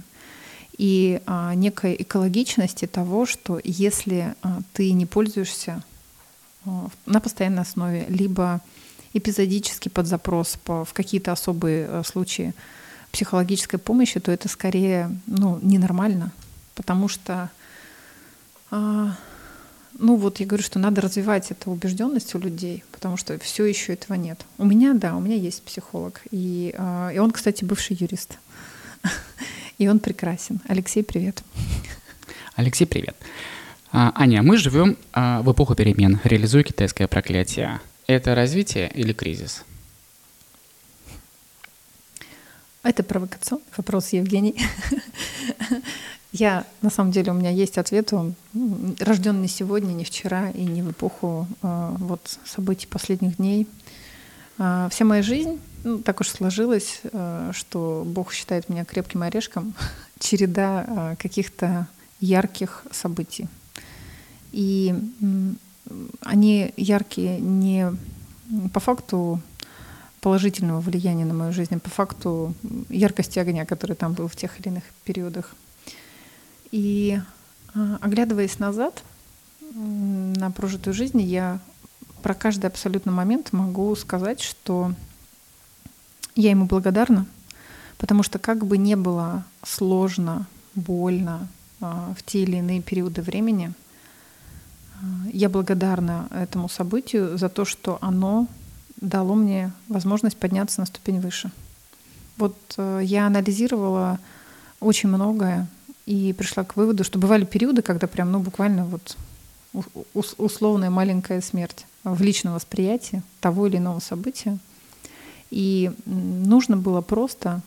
и 0.78 1.22
некой 1.56 1.96
экологичности 2.00 2.86
того, 2.86 3.26
что 3.26 3.60
если 3.64 4.36
ты 4.74 4.92
не 4.92 5.06
пользуешься 5.06 5.84
на 7.06 7.20
постоянной 7.20 7.62
основе, 7.62 8.06
либо 8.10 8.62
эпизодически 9.14 9.90
под 9.90 10.08
запрос 10.08 10.58
по, 10.64 10.86
в 10.86 10.94
какие-то 10.94 11.32
особые 11.32 12.04
случаи 12.04 12.54
психологической 13.12 13.78
помощи, 13.78 14.20
то 14.20 14.32
это 14.32 14.48
скорее 14.48 15.16
ну, 15.28 15.60
ненормально, 15.62 16.32
потому 16.74 17.08
что 17.08 17.52
а, 18.72 19.16
ну 20.00 20.16
вот 20.16 20.40
я 20.40 20.48
говорю, 20.48 20.64
что 20.64 20.80
надо 20.80 21.02
развивать 21.02 21.52
эту 21.52 21.70
убежденность 21.70 22.34
у 22.34 22.40
людей, 22.40 22.84
потому 22.92 23.18
что 23.18 23.38
все 23.38 23.66
еще 23.66 23.94
этого 23.94 24.18
нет. 24.18 24.44
У 24.58 24.66
меня, 24.66 24.94
да, 24.96 25.16
у 25.16 25.20
меня 25.20 25.36
есть 25.36 25.62
психолог. 25.62 26.22
И, 26.32 26.74
а, 26.78 27.12
и 27.14 27.20
он, 27.20 27.32
кстати, 27.32 27.64
бывший 27.64 27.96
юрист. 28.00 28.40
И 29.78 29.88
он 29.88 30.00
прекрасен. 30.00 30.62
Алексей, 30.68 31.04
привет. 31.04 31.44
Алексей, 32.56 32.86
привет. 32.86 33.16
А, 33.92 34.12
Аня, 34.16 34.44
мы 34.44 34.58
живем 34.58 34.98
в 35.14 35.52
эпоху 35.52 35.76
перемен. 35.76 36.20
Реализуя 36.24 36.64
китайское 36.64 37.08
проклятие. 37.08 37.80
Это 38.08 38.36
развитие 38.36 38.92
или 38.94 39.14
кризис? 39.14 39.64
Это 42.84 43.02
провокационный 43.02 43.64
вопрос, 43.78 44.10
Евгений. 44.10 44.56
Я, 46.34 46.66
на 46.82 46.90
самом 46.90 47.12
деле, 47.12 47.32
у 47.32 47.36
меня 47.36 47.52
есть 47.52 47.78
ответ, 47.78 48.12
он 48.12 48.34
рожден 49.00 49.40
не 49.42 49.48
сегодня, 49.48 49.94
не 49.94 50.04
вчера 50.04 50.50
и 50.50 50.64
не 50.64 50.82
в 50.82 50.90
эпоху 50.90 51.48
э, 51.62 51.96
вот, 52.00 52.40
событий 52.44 52.88
последних 52.88 53.38
дней. 53.38 53.68
Э, 54.58 54.88
вся 54.92 55.06
моя 55.06 55.22
жизнь 55.22 55.60
ну, 55.84 56.00
так 56.00 56.22
уж 56.22 56.30
сложилась, 56.30 57.02
э, 57.04 57.52
что 57.54 58.04
Бог 58.06 58.34
считает 58.34 58.70
меня 58.70 58.86
крепким 58.86 59.24
орешком, 59.24 59.74
череда 60.20 60.86
э, 60.88 61.16
каких-то 61.18 61.88
ярких 62.20 62.84
событий. 62.92 63.48
И 64.52 64.96
они 66.22 66.74
яркие 66.78 67.40
не 67.40 67.92
по 68.72 68.80
факту 68.80 69.42
положительного 70.22 70.80
влияния 70.80 71.26
на 71.26 71.34
мою 71.34 71.52
жизнь, 71.52 71.76
а 71.76 71.80
по 71.80 71.90
факту 71.90 72.54
яркости 72.88 73.40
огня, 73.40 73.66
который 73.66 73.96
там 73.96 74.14
был 74.14 74.28
в 74.28 74.36
тех 74.36 74.58
или 74.60 74.70
иных 74.70 74.84
периодах 75.04 75.54
и 76.74 77.20
а, 77.76 78.00
оглядываясь 78.02 78.58
назад 78.58 79.04
на 79.76 80.52
прожитую 80.52 80.94
жизнь, 80.94 81.22
я 81.22 81.60
про 82.24 82.34
каждый 82.34 82.68
абсолютно 82.68 83.12
момент 83.12 83.52
могу 83.52 83.94
сказать, 83.96 84.42
что 84.42 84.94
я 86.36 86.50
ему 86.50 86.66
благодарна, 86.66 87.28
потому 87.98 88.24
что 88.24 88.40
как 88.40 88.66
бы 88.66 88.78
не 88.78 88.96
было 88.96 89.44
сложно, 89.62 90.48
больно 90.74 91.48
а, 91.82 92.14
в 92.18 92.24
те 92.24 92.44
или 92.44 92.56
иные 92.56 92.82
периоды 92.82 93.22
времени, 93.22 93.74
а, 94.96 95.06
я 95.32 95.50
благодарна 95.50 96.28
этому 96.32 96.70
событию 96.70 97.38
за 97.38 97.50
то, 97.50 97.66
что 97.66 98.00
оно 98.02 98.48
дало 99.02 99.36
мне 99.36 99.72
возможность 99.90 100.38
подняться 100.38 100.80
на 100.80 100.86
ступень 100.86 101.20
выше. 101.20 101.52
Вот 102.38 102.58
э, 102.78 103.02
я 103.04 103.28
анализировала 103.28 104.18
очень 104.80 105.10
многое 105.10 105.68
и 106.06 106.34
пришла 106.34 106.64
к 106.64 106.78
выводу, 106.78 107.04
что 107.04 107.20
бывали 107.20 107.44
периоды, 107.44 107.82
когда 107.82 108.08
прям, 108.08 108.32
ну, 108.32 108.40
буквально 108.40 108.86
вот 108.86 109.18
условная 110.38 110.90
маленькая 110.90 111.42
смерть 111.42 111.86
в 112.04 112.22
личном 112.22 112.54
восприятии 112.54 113.22
того 113.40 113.68
или 113.68 113.78
иного 113.78 114.00
события. 114.00 114.58
И 115.50 115.92
нужно 116.06 116.78
было 116.78 117.02
просто 117.02 117.62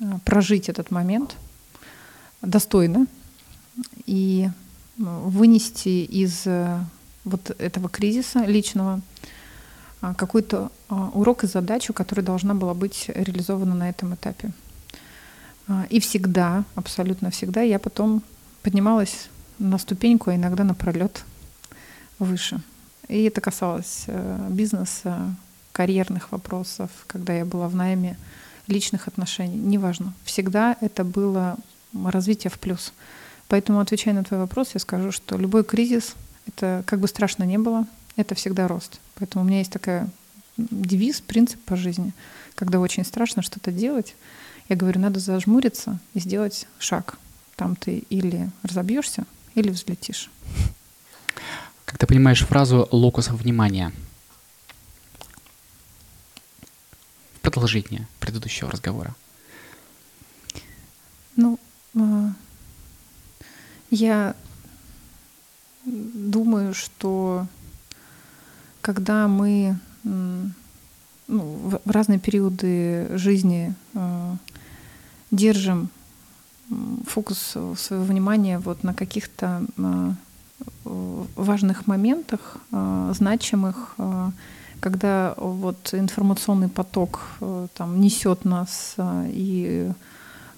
а, 0.00 0.18
прожить 0.24 0.68
этот 0.68 0.90
момент 0.90 1.36
достойно 2.42 3.06
и 4.06 4.48
вынести 4.96 6.04
из 6.04 6.46
э, 6.46 6.80
вот 7.24 7.50
этого 7.58 7.88
кризиса 7.90 8.44
личного 8.46 9.02
а, 10.00 10.14
какой-то 10.14 10.70
а, 10.88 11.10
урок 11.12 11.44
и 11.44 11.46
задачу, 11.46 11.92
которая 11.92 12.24
должна 12.24 12.54
была 12.54 12.74
быть 12.74 13.06
реализована 13.08 13.74
на 13.74 13.90
этом 13.90 14.14
этапе. 14.14 14.52
А, 15.68 15.86
и 15.90 16.00
всегда, 16.00 16.64
абсолютно 16.74 17.30
всегда, 17.30 17.62
я 17.62 17.78
потом 17.78 18.22
поднималась 18.62 19.28
на 19.58 19.78
ступеньку, 19.78 20.30
а 20.30 20.36
иногда 20.36 20.64
на 20.64 20.74
пролет 20.74 21.24
выше. 22.18 22.60
И 23.08 23.24
это 23.24 23.40
касалось 23.40 24.04
э, 24.06 24.48
бизнеса, 24.50 25.34
карьерных 25.72 26.32
вопросов, 26.32 26.90
когда 27.06 27.34
я 27.34 27.44
была 27.44 27.68
в 27.68 27.74
найме, 27.74 28.16
личных 28.66 29.08
отношений, 29.08 29.56
неважно. 29.56 30.12
Всегда 30.24 30.76
это 30.80 31.04
было 31.04 31.56
развитие 31.92 32.50
в 32.50 32.58
плюс. 32.58 32.92
Поэтому, 33.48 33.80
отвечая 33.80 34.14
на 34.14 34.24
твой 34.24 34.40
вопрос, 34.40 34.70
я 34.74 34.80
скажу, 34.80 35.12
что 35.12 35.36
любой 35.36 35.64
кризис, 35.64 36.14
это 36.48 36.82
как 36.86 37.00
бы 37.00 37.06
страшно 37.08 37.44
не 37.44 37.58
было, 37.58 37.86
это 38.16 38.34
всегда 38.34 38.66
рост. 38.66 39.00
Поэтому 39.16 39.44
у 39.44 39.46
меня 39.46 39.58
есть 39.58 39.70
такая 39.70 40.08
девиз, 40.56 41.20
принцип 41.20 41.60
по 41.60 41.76
жизни. 41.76 42.12
Когда 42.54 42.80
очень 42.80 43.04
страшно 43.04 43.42
что-то 43.42 43.70
делать, 43.70 44.16
я 44.68 44.76
говорю, 44.76 45.00
надо 45.00 45.20
зажмуриться 45.20 45.98
и 46.14 46.20
сделать 46.20 46.66
шаг. 46.78 47.18
Там 47.54 47.76
ты 47.76 48.04
или 48.10 48.50
разобьешься, 48.62 49.24
или 49.54 49.70
взлетишь. 49.70 50.30
Как 51.96 52.00
ты 52.00 52.08
понимаешь 52.08 52.44
фразу 52.44 52.86
локус 52.92 53.28
внимания? 53.28 53.90
Продолжение 57.40 58.06
предыдущего 58.20 58.70
разговора. 58.70 59.14
Ну, 61.36 61.58
а, 61.98 62.32
я 63.88 64.36
думаю, 65.86 66.74
что 66.74 67.46
когда 68.82 69.26
мы 69.26 69.78
ну, 70.04 70.52
в 71.26 71.80
разные 71.90 72.18
периоды 72.18 73.08
жизни 73.16 73.74
а, 73.94 74.36
держим 75.30 75.88
фокус 77.06 77.56
своего 77.78 78.04
внимания 78.04 78.58
вот 78.58 78.82
на 78.82 78.92
каких-то 78.92 79.64
а, 79.78 80.12
важных 81.36 81.86
моментах, 81.86 82.56
а, 82.72 83.12
значимых, 83.14 83.94
а, 83.98 84.32
когда 84.80 85.34
вот 85.36 85.94
информационный 85.94 86.68
поток 86.68 87.20
там 87.74 87.98
несет 87.98 88.44
нас 88.44 88.94
и 88.98 89.90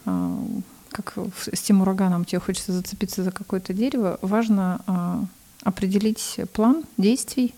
как 0.04 1.14
с 1.52 1.60
тем 1.60 1.82
ураганом 1.82 2.24
тебе 2.24 2.40
хочется 2.40 2.72
зацепиться 2.72 3.22
за 3.22 3.30
какое-то 3.30 3.72
дерево, 3.72 4.18
важно 4.20 5.28
определить 5.62 6.40
план 6.52 6.82
действий 6.96 7.54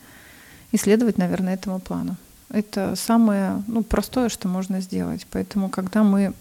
и 0.71 0.77
следовать, 0.77 1.16
наверное, 1.16 1.55
этому 1.55 1.81
плану. 1.81 2.16
Это 2.51 2.95
самое 2.95 3.62
ну, 3.66 3.83
простое, 3.83 4.29
что 4.29 4.47
можно 4.47 4.81
сделать. 4.81 5.27
Поэтому, 5.31 5.71
когда 5.71 6.03
мы 6.03 6.35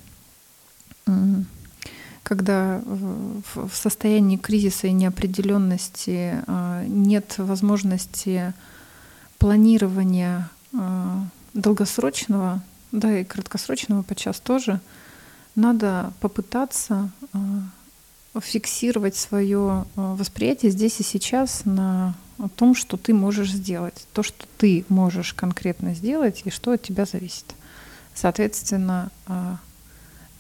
когда 2.24 2.82
в 2.86 3.70
состоянии 3.74 4.38
кризиса 4.38 4.88
и 4.88 4.92
неопределенности 4.92 6.44
а, 6.48 6.84
нет 6.86 7.36
возможности 7.38 8.54
планирования 9.38 10.50
а, 10.74 11.24
долгосрочного, 11.54 12.62
да 12.92 13.20
и 13.20 13.24
краткосрочного 13.24 14.04
подчас 14.04 14.40
тоже, 14.40 14.80
надо 15.56 16.14
попытаться 16.20 17.10
а, 17.34 17.40
фиксировать 18.40 19.16
свое 19.16 19.86
восприятие 19.96 20.72
здесь 20.72 21.00
и 21.00 21.04
сейчас 21.04 21.66
на 21.66 22.16
том, 22.56 22.76
что 22.76 22.96
ты 22.96 23.14
можешь 23.14 23.52
сделать, 23.52 24.06
то, 24.14 24.24
что 24.24 24.46
ты 24.58 24.86
можешь 24.88 25.34
конкретно 25.34 25.96
сделать 25.96 26.44
и 26.46 26.52
что 26.52 26.72
от 26.72 26.84
тебя 26.84 27.06
зависит. 27.06 27.46
Соответственно, 28.14 29.12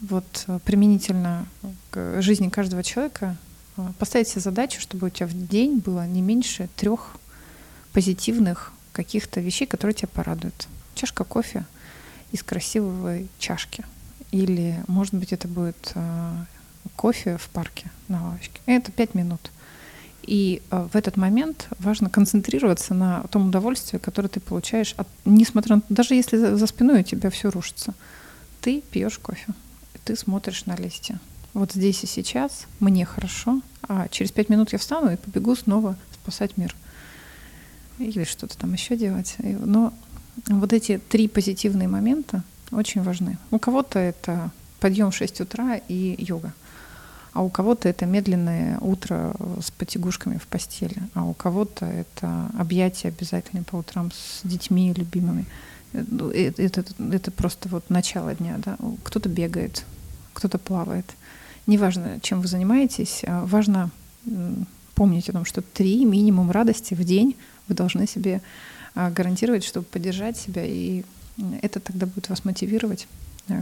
вот 0.01 0.45
применительно 0.65 1.45
к 1.91 2.21
жизни 2.21 2.49
каждого 2.49 2.83
человека 2.83 3.35
а, 3.77 3.91
поставить 3.99 4.27
себе 4.27 4.41
задачу, 4.41 4.81
чтобы 4.81 5.07
у 5.07 5.09
тебя 5.09 5.27
в 5.27 5.47
день 5.47 5.79
было 5.79 6.07
не 6.07 6.21
меньше 6.21 6.69
трех 6.75 7.15
позитивных 7.93 8.71
каких-то 8.91 9.39
вещей, 9.39 9.65
которые 9.65 9.95
тебя 9.95 10.09
порадуют. 10.13 10.67
Чашка 10.95 11.23
кофе 11.23 11.65
из 12.31 12.43
красивой 12.43 13.27
чашки. 13.39 13.83
Или, 14.31 14.83
может 14.87 15.15
быть, 15.15 15.33
это 15.33 15.47
будет 15.47 15.93
кофе 16.95 17.37
в 17.37 17.49
парке 17.49 17.89
на 18.07 18.23
лавочке. 18.23 18.61
Это 18.65 18.91
пять 18.91 19.15
минут. 19.15 19.51
И 20.23 20.61
э, 20.69 20.87
в 20.91 20.95
этот 20.95 21.17
момент 21.17 21.69
важно 21.79 22.09
концентрироваться 22.09 22.93
на 22.93 23.23
том 23.31 23.47
удовольствии, 23.47 23.97
которое 23.97 24.27
ты 24.27 24.39
получаешь, 24.39 24.93
от, 24.97 25.07
несмотря 25.25 25.77
на 25.77 25.81
даже 25.89 26.13
если 26.13 26.37
за 26.37 26.67
спиной 26.67 26.99
у 26.99 27.03
тебя 27.03 27.29
все 27.29 27.49
рушится. 27.49 27.93
Ты 28.61 28.81
пьешь 28.91 29.17
кофе, 29.17 29.47
ты 30.09 30.15
смотришь 30.15 30.65
на 30.65 30.75
листья. 30.75 31.19
Вот 31.53 31.73
здесь 31.73 32.03
и 32.03 32.07
сейчас 32.07 32.65
мне 32.79 33.05
хорошо, 33.05 33.61
а 33.87 34.07
через 34.07 34.31
пять 34.31 34.49
минут 34.49 34.71
я 34.71 34.79
встану 34.79 35.11
и 35.11 35.17
побегу 35.17 35.55
снова 35.55 35.95
спасать 36.11 36.57
мир. 36.57 36.75
Или 37.99 38.23
что-то 38.23 38.57
там 38.57 38.73
еще 38.73 38.97
делать. 38.97 39.35
Но 39.37 39.93
вот 40.47 40.73
эти 40.73 40.97
три 40.97 41.27
позитивные 41.27 41.87
момента 41.87 42.43
очень 42.71 43.03
важны. 43.03 43.37
У 43.51 43.59
кого-то 43.59 43.99
это 43.99 44.49
подъем 44.79 45.11
в 45.11 45.15
6 45.15 45.41
утра 45.41 45.79
и 45.87 46.15
йога 46.17 46.53
а 47.33 47.43
у 47.43 47.49
кого-то 47.49 47.87
это 47.87 48.07
медленное 48.07 48.79
утро 48.79 49.35
с 49.61 49.69
потягушками 49.69 50.39
в 50.39 50.47
постели, 50.47 50.97
а 51.13 51.25
у 51.25 51.35
кого-то 51.35 51.85
это 51.85 52.49
объятия 52.57 53.09
обязательно 53.09 53.61
по 53.63 53.75
утрам 53.75 54.11
с 54.11 54.41
детьми 54.43 54.91
любимыми. 54.91 55.45
Ну, 55.93 56.31
это, 56.31 56.63
это, 56.63 56.83
это 57.11 57.29
просто 57.31 57.69
вот 57.69 57.91
начало 57.91 58.33
дня. 58.33 58.55
Да? 58.57 58.77
Кто-то 59.03 59.29
бегает, 59.29 59.85
кто-то 60.39 60.57
плавает. 60.57 61.05
Неважно, 61.67 62.19
чем 62.21 62.39
вы 62.39 62.47
занимаетесь, 62.47 63.23
а 63.27 63.45
важно 63.45 63.91
помнить 64.95 65.29
о 65.29 65.33
том, 65.33 65.43
что 65.43 65.61
три 65.61 66.05
минимум 66.05 66.49
радости 66.49 66.93
в 66.93 67.03
день 67.03 67.35
вы 67.67 67.75
должны 67.75 68.07
себе 68.07 68.41
а, 68.95 69.11
гарантировать, 69.11 69.65
чтобы 69.65 69.85
поддержать 69.85 70.37
себя, 70.37 70.63
и 70.65 71.03
это 71.61 71.79
тогда 71.79 72.05
будет 72.05 72.29
вас 72.29 72.45
мотивировать 72.45 73.07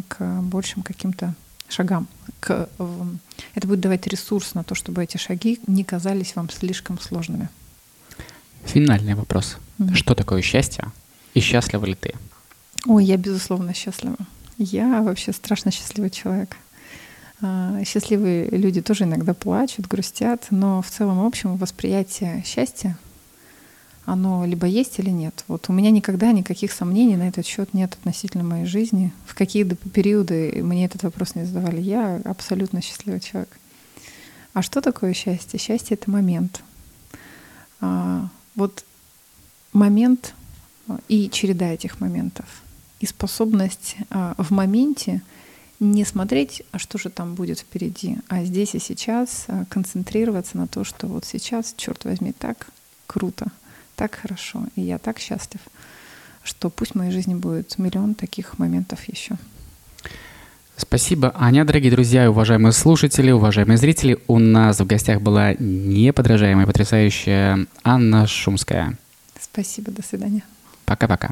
к 0.07 0.41
большим 0.41 0.83
каким-то 0.83 1.33
шагам. 1.67 2.07
К, 2.39 2.69
это 3.55 3.67
будет 3.67 3.79
давать 3.79 4.05
ресурс 4.07 4.53
на 4.53 4.63
то, 4.63 4.75
чтобы 4.75 5.03
эти 5.03 5.17
шаги 5.17 5.59
не 5.65 5.83
казались 5.83 6.35
вам 6.35 6.49
слишком 6.49 6.99
сложными. 6.99 7.49
Финальный 8.65 9.15
вопрос. 9.15 9.57
Mm-hmm. 9.79 9.95
Что 9.95 10.13
такое 10.13 10.41
счастье? 10.41 10.91
И 11.33 11.39
счастлива 11.39 11.85
ли 11.85 11.95
ты? 11.95 12.13
Ой, 12.85 13.03
я 13.03 13.17
безусловно 13.17 13.73
счастлива. 13.73 14.17
Я 14.57 15.01
вообще 15.01 15.33
страшно 15.33 15.71
счастливый 15.71 16.09
человек. 16.09 16.57
А, 17.41 17.84
счастливые 17.84 18.50
люди 18.50 18.82
тоже 18.82 19.04
иногда 19.04 19.34
плачут, 19.34 19.88
грустят, 19.88 20.47
но 20.50 20.82
в 20.82 20.89
целом, 20.89 21.19
в 21.19 21.26
общем, 21.26 21.56
восприятие 21.58 22.43
счастья 22.45 22.97
оно 24.08 24.45
либо 24.45 24.65
есть 24.65 25.00
или 25.00 25.10
нет. 25.10 25.43
Вот 25.50 25.65
у 25.67 25.73
меня 25.73 25.91
никогда 25.91 26.32
никаких 26.32 26.71
сомнений 26.71 27.17
на 27.17 27.28
этот 27.28 27.45
счет 27.45 27.73
нет 27.73 27.93
относительно 27.93 28.43
моей 28.45 28.65
жизни. 28.65 29.12
В 29.26 29.36
какие 29.36 29.63
периоды 29.63 30.62
мне 30.63 30.86
этот 30.86 31.04
вопрос 31.04 31.36
не 31.36 31.43
задавали. 31.43 31.82
Я 31.82 32.21
абсолютно 32.23 32.82
счастливый 32.82 33.19
человек. 33.19 33.50
А 34.54 34.62
что 34.62 34.80
такое 34.80 35.13
счастье? 35.13 35.60
Счастье— 35.60 35.95
это 36.02 36.10
момент. 36.10 36.63
А, 37.82 38.30
вот 38.56 38.86
момент 39.73 40.34
а, 40.88 41.00
и 41.10 41.30
череда 41.30 41.67
этих 41.67 42.00
моментов. 42.00 42.45
И 43.02 43.06
способность 43.06 43.97
в 44.10 44.52
моменте 44.52 45.21
не 45.79 46.05
смотреть, 46.05 46.63
а 46.71 46.79
что 46.79 46.97
же 46.97 47.09
там 47.09 47.35
будет 47.35 47.59
впереди, 47.59 48.17
а 48.27 48.43
здесь 48.43 48.75
и 48.75 48.79
сейчас 48.79 49.45
а, 49.47 49.65
концентрироваться 49.65 50.57
на 50.57 50.67
то, 50.67 50.83
что 50.83 51.07
вот 51.07 51.25
сейчас, 51.25 51.73
черт 51.77 52.05
возьми, 52.05 52.31
так 52.31 52.67
круто— 53.07 53.51
так 53.97 54.15
хорошо, 54.15 54.63
и 54.75 54.81
я 54.81 54.99
так 54.99 55.19
счастлив, 55.19 55.59
что 56.43 56.69
пусть 56.69 56.91
в 56.91 56.95
моей 56.95 57.11
жизни 57.11 57.33
будет 57.33 57.77
миллион 57.77 58.13
таких 58.13 58.59
моментов 58.59 58.99
еще. 59.07 59.37
Спасибо, 60.77 61.33
Аня. 61.35 61.65
Дорогие 61.65 61.91
друзья, 61.91 62.29
уважаемые 62.29 62.71
слушатели, 62.71 63.31
уважаемые 63.31 63.77
зрители, 63.77 64.19
у 64.27 64.37
нас 64.37 64.79
в 64.79 64.85
гостях 64.85 65.21
была 65.21 65.55
неподражаемая, 65.55 66.67
потрясающая 66.67 67.65
Анна 67.83 68.27
Шумская. 68.27 68.95
Спасибо, 69.41 69.91
до 69.91 70.03
свидания. 70.03 70.43
Пока-пока. 70.85 71.31